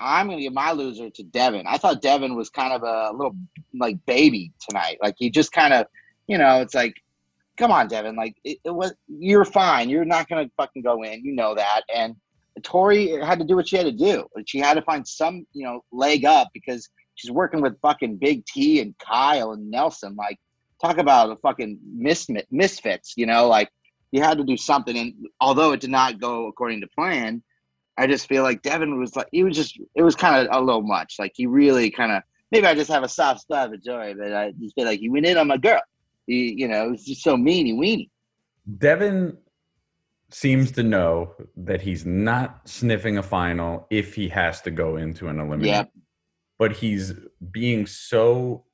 I'm 0.00 0.28
gonna 0.28 0.40
give 0.40 0.52
my 0.54 0.72
loser 0.72 1.10
to 1.10 1.22
Devin. 1.22 1.66
I 1.66 1.76
thought 1.76 2.02
Devin 2.02 2.34
was 2.34 2.50
kind 2.50 2.72
of 2.72 2.82
a 2.82 3.16
little 3.16 3.36
like 3.74 4.04
baby 4.06 4.52
tonight. 4.68 4.98
Like 5.02 5.16
he 5.18 5.30
just 5.30 5.52
kind 5.52 5.74
of, 5.74 5.86
you 6.26 6.38
know, 6.38 6.60
it's 6.60 6.74
like 6.74 6.94
come 7.56 7.70
on, 7.70 7.88
Devin. 7.88 8.16
Like 8.16 8.36
it, 8.44 8.58
it 8.64 8.74
was, 8.74 8.94
you're 9.08 9.44
fine. 9.44 9.88
You're 9.88 10.04
not 10.04 10.28
gonna 10.28 10.50
fucking 10.56 10.82
go 10.82 11.02
in. 11.02 11.24
You 11.24 11.34
know 11.34 11.54
that. 11.54 11.82
And 11.94 12.14
Tori 12.62 13.08
had 13.20 13.38
to 13.38 13.44
do 13.44 13.56
what 13.56 13.68
she 13.68 13.76
had 13.76 13.86
to 13.86 13.92
do. 13.92 14.26
She 14.46 14.58
had 14.58 14.74
to 14.74 14.82
find 14.82 15.06
some, 15.06 15.46
you 15.52 15.64
know, 15.64 15.80
leg 15.92 16.24
up 16.24 16.50
because 16.54 16.88
she's 17.14 17.30
working 17.30 17.60
with 17.60 17.80
fucking 17.80 18.16
Big 18.16 18.44
T 18.46 18.80
and 18.80 18.94
Kyle 18.98 19.52
and 19.52 19.70
Nelson. 19.70 20.14
Like, 20.16 20.38
talk 20.80 20.98
about 20.98 21.30
a 21.30 21.36
fucking 21.36 21.78
misfit, 21.84 22.46
misfits. 22.50 23.14
You 23.16 23.26
know, 23.26 23.48
like 23.48 23.68
you 24.12 24.22
had 24.22 24.38
to 24.38 24.44
do 24.44 24.56
something. 24.56 24.96
And 24.96 25.14
although 25.40 25.72
it 25.72 25.80
did 25.80 25.90
not 25.90 26.20
go 26.20 26.46
according 26.46 26.80
to 26.82 26.86
plan, 26.88 27.42
I 27.96 28.06
just 28.06 28.28
feel 28.28 28.42
like 28.42 28.62
Devin 28.62 28.98
was 28.98 29.14
like 29.16 29.28
he 29.32 29.44
was 29.44 29.56
just 29.56 29.78
it 29.94 30.02
was 30.02 30.14
kind 30.14 30.46
of 30.46 30.54
a 30.54 30.64
little 30.64 30.82
much. 30.82 31.16
Like 31.18 31.32
he 31.34 31.46
really 31.46 31.90
kind 31.90 32.12
of 32.12 32.22
maybe 32.50 32.66
I 32.66 32.74
just 32.74 32.90
have 32.90 33.02
a 33.02 33.08
soft 33.08 33.40
spot 33.40 33.70
for 33.70 33.76
Joy, 33.76 34.14
but 34.16 34.32
I 34.32 34.52
just 34.60 34.74
feel 34.74 34.84
like 34.84 35.00
he 35.00 35.08
went 35.08 35.26
in 35.26 35.36
on 35.36 35.48
my 35.48 35.56
girl. 35.56 35.80
He, 36.26 36.54
you 36.56 36.68
know, 36.68 36.92
he's 36.92 37.04
just 37.04 37.22
so 37.22 37.36
meany 37.36 37.72
weeny. 37.72 38.10
Devin 38.78 39.36
seems 40.30 40.72
to 40.72 40.82
know 40.82 41.34
that 41.56 41.80
he's 41.80 42.04
not 42.06 42.68
sniffing 42.68 43.18
a 43.18 43.22
final 43.22 43.86
if 43.90 44.14
he 44.14 44.28
has 44.28 44.60
to 44.62 44.70
go 44.70 44.96
into 44.96 45.28
an 45.28 45.38
elimination. 45.38 45.74
Yep. 45.74 45.90
But 46.58 46.72
he's 46.72 47.12
being 47.52 47.86
so 47.86 48.64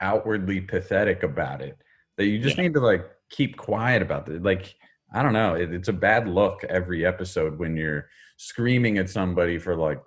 outwardly 0.00 0.60
pathetic 0.60 1.22
about 1.22 1.60
it 1.60 1.76
that 2.16 2.26
you 2.26 2.38
just 2.38 2.58
need 2.58 2.74
to 2.74 2.80
like 2.80 3.04
keep 3.30 3.56
quiet 3.56 4.02
about 4.02 4.28
it. 4.28 4.42
Like, 4.42 4.74
I 5.14 5.22
don't 5.22 5.32
know. 5.32 5.54
It, 5.54 5.72
it's 5.72 5.88
a 5.88 5.92
bad 5.92 6.28
look 6.28 6.62
every 6.64 7.06
episode 7.06 7.58
when 7.58 7.76
you're 7.76 8.08
screaming 8.36 8.98
at 8.98 9.08
somebody 9.08 9.58
for 9.58 9.76
like, 9.76 10.00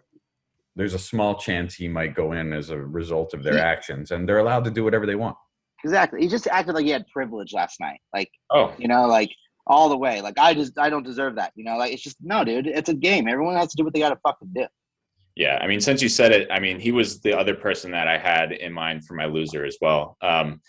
there's 0.76 0.94
a 0.94 1.00
small 1.00 1.36
chance 1.36 1.74
he 1.76 1.88
might 1.90 2.16
go 2.16 2.32
in 2.32 2.54
as 2.54 2.70
a 2.70 2.78
result 2.78 3.34
of 3.34 3.44
their 3.44 3.56
Yeah. 3.56 3.66
actions, 3.66 4.12
and 4.12 4.28
they're 4.30 4.38
allowed 4.38 4.64
to 4.64 4.72
do 4.72 4.84
whatever 4.86 5.06
they 5.06 5.16
want. 5.16 5.36
Exactly. 5.84 6.22
He 6.22 6.28
just 6.28 6.48
acted 6.48 6.76
like 6.76 6.86
he 6.86 6.92
had 6.92 7.06
privilege 7.08 7.54
last 7.54 7.80
night. 7.80 8.00
Like, 8.14 8.30
Oh, 8.50 8.74
you 8.78 8.88
know, 8.88 9.08
like 9.08 9.32
all 9.68 9.90
the 9.90 9.98
way. 9.98 10.22
Like 10.22 10.38
I 10.38 10.54
just 10.54 10.78
I 10.78 10.90
don't 10.90 11.04
deserve 11.04 11.36
that. 11.36 11.52
You 11.56 11.64
know, 11.64 11.78
like 11.78 11.94
it's 11.94 12.04
just 12.04 12.18
no, 12.22 12.44
dude. 12.44 12.68
It's 12.68 12.90
a 12.90 12.94
game. 12.94 13.28
Everyone 13.28 13.56
has 13.56 13.70
to 13.72 13.78
do 13.78 13.84
what 13.84 13.94
they 13.94 14.00
gotta 14.00 14.20
fucking 14.24 14.52
do. 14.54 14.68
Yeah, 15.36 15.58
I 15.62 15.68
mean, 15.68 15.80
since 15.80 16.02
you 16.02 16.10
said 16.10 16.34
it, 16.34 16.50
I 16.52 16.60
mean, 16.60 16.80
he 16.80 16.92
was 16.92 17.22
the 17.22 17.38
other 17.38 17.56
person 17.56 17.92
that 17.92 18.08
I 18.08 18.18
had 18.18 18.52
in 18.52 18.74
mind 18.74 19.06
for 19.06 19.14
my 19.14 19.26
loser 19.26 19.64
as 19.64 19.78
well. 19.82 20.18
Um, 20.22 20.62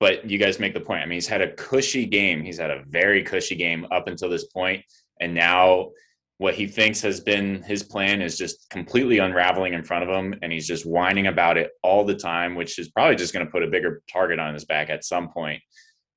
but 0.00 0.28
you 0.28 0.38
guys 0.38 0.58
make 0.58 0.74
the 0.74 0.80
point. 0.80 1.02
I 1.02 1.06
mean, 1.06 1.16
he's 1.16 1.28
had 1.28 1.40
a 1.40 1.52
cushy 1.52 2.04
game. 2.04 2.42
He's 2.42 2.58
had 2.58 2.70
a 2.70 2.82
very 2.88 3.22
cushy 3.22 3.54
game 3.54 3.86
up 3.92 4.08
until 4.08 4.28
this 4.28 4.44
point, 4.46 4.84
and 5.20 5.34
now 5.34 5.90
what 6.38 6.54
he 6.54 6.66
thinks 6.66 7.00
has 7.02 7.20
been 7.20 7.62
his 7.62 7.82
plan 7.82 8.22
is 8.22 8.38
just 8.38 8.68
completely 8.70 9.18
unraveling 9.18 9.74
in 9.74 9.82
front 9.82 10.08
of 10.08 10.10
him, 10.10 10.34
and 10.42 10.52
he's 10.52 10.66
just 10.66 10.86
whining 10.86 11.26
about 11.26 11.56
it 11.58 11.70
all 11.82 12.04
the 12.04 12.14
time, 12.14 12.54
which 12.54 12.78
is 12.78 12.88
probably 12.90 13.16
just 13.16 13.32
going 13.34 13.44
to 13.44 13.50
put 13.52 13.62
a 13.62 13.66
bigger 13.68 14.02
target 14.10 14.38
on 14.38 14.54
his 14.54 14.64
back 14.64 14.88
at 14.90 15.04
some 15.04 15.28
point. 15.30 15.60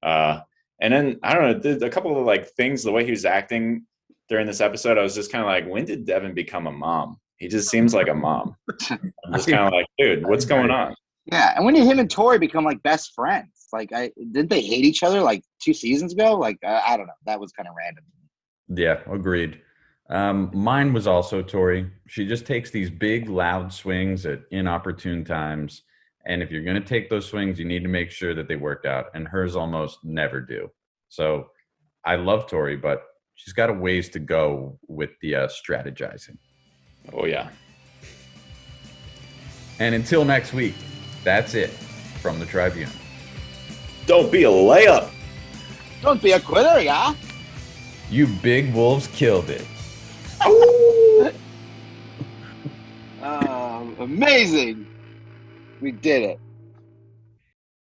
Uh, 0.04 0.40
and 0.80 0.94
then 0.94 1.20
I 1.24 1.34
don't 1.34 1.44
know, 1.64 1.76
the- 1.76 1.86
a 1.86 1.90
couple 1.90 2.18
of 2.20 2.26
like 2.26 2.48
things, 2.52 2.84
the 2.84 2.92
way 2.92 3.04
he 3.04 3.12
was 3.12 3.26
acting 3.26 3.86
during 4.30 4.48
this 4.48 4.62
episode, 4.62 4.98
I 4.98 5.02
was 5.04 5.16
just 5.16 5.32
kind 5.32 5.44
of 5.44 5.48
like, 5.48 5.68
when 5.68 5.86
did 5.86 6.06
Devin 6.06 6.34
become 6.34 6.68
a 6.68 6.72
mom? 6.72 7.18
he 7.38 7.48
just 7.48 7.70
seems 7.72 7.92
like 7.92 8.08
a 8.08 8.14
mom. 8.14 8.56
I'm 8.92 9.34
just 9.34 9.50
kind 9.50 9.66
of 9.66 9.74
like, 9.74 9.88
dude, 9.98 10.28
what's 10.28 10.46
going 10.46 10.70
on? 10.70 10.94
Yeah, 11.26 11.54
and 11.56 11.66
when 11.66 11.74
did 11.74 11.88
him 11.88 11.98
and 11.98 12.08
Tori 12.10 12.38
become 12.38 12.64
like 12.64 12.84
best 12.84 13.14
friends? 13.16 13.50
Like, 13.74 13.92
I 13.94 14.12
didn't 14.32 14.52
they 14.52 14.62
hate 14.62 14.86
each 14.86 15.02
other 15.02 15.22
like 15.22 15.42
two 15.60 15.74
seasons 15.74 16.14
ago? 16.14 16.36
Like, 16.36 16.60
I, 16.64 16.82
I 16.90 16.98
don't 16.98 17.08
know. 17.08 17.14
That 17.26 17.40
was 17.40 17.52
kind 17.52 17.68
of 17.68 17.74
random. 17.76 18.04
Yeah, 18.70 19.00
agreed. 19.12 19.60
Um, 20.10 20.52
mine 20.54 20.92
was 20.94 21.08
also 21.08 21.42
Tori. 21.42 21.90
She 22.08 22.28
just 22.28 22.46
takes 22.46 22.70
these 22.70 22.90
big, 22.90 23.30
loud 23.30 23.72
swings 23.72 24.26
at 24.26 24.42
inopportune 24.52 25.24
times. 25.24 25.84
And 26.26 26.44
if 26.44 26.52
you're 26.52 26.64
going 26.64 26.82
to 26.82 26.88
take 26.88 27.10
those 27.10 27.26
swings, 27.26 27.58
you 27.58 27.66
need 27.66 27.84
to 27.84 27.90
make 27.90 28.12
sure 28.12 28.34
that 28.36 28.48
they 28.48 28.58
work 28.58 28.86
out. 28.86 29.06
And 29.14 29.28
hers 29.28 29.56
almost 29.56 30.00
never 30.04 30.42
do. 30.42 30.70
So 31.10 31.48
I 32.06 32.16
love 32.16 32.48
Tori, 32.48 32.78
but 32.78 33.04
she's 33.36 33.54
got 33.54 33.70
a 33.70 33.74
ways 33.74 34.10
to 34.10 34.20
go 34.20 34.78
with 34.88 35.12
the 35.22 35.36
uh, 35.36 35.48
strategizing. 35.48 36.38
Oh 37.14 37.26
yeah. 37.26 37.50
And 39.80 39.96
until 39.96 40.24
next 40.26 40.54
week, 40.54 40.76
that's 41.24 41.56
it 41.56 41.70
from 42.22 42.40
the 42.40 42.46
Tribune. 42.46 42.90
Don't 44.06 44.32
be 44.32 44.44
a 44.44 44.50
layup. 44.50 45.10
Don't 46.02 46.22
be 46.22 46.32
a 46.34 46.40
quitter, 46.40 46.82
yeah. 46.82 47.16
You 48.10 48.28
big 48.28 48.74
wolves 48.74 49.08
killed 49.08 49.50
it. 49.50 49.66
Um, 53.20 53.96
amazing. 54.00 54.90
We 55.80 55.92
did 55.94 56.24
it. 56.24 56.42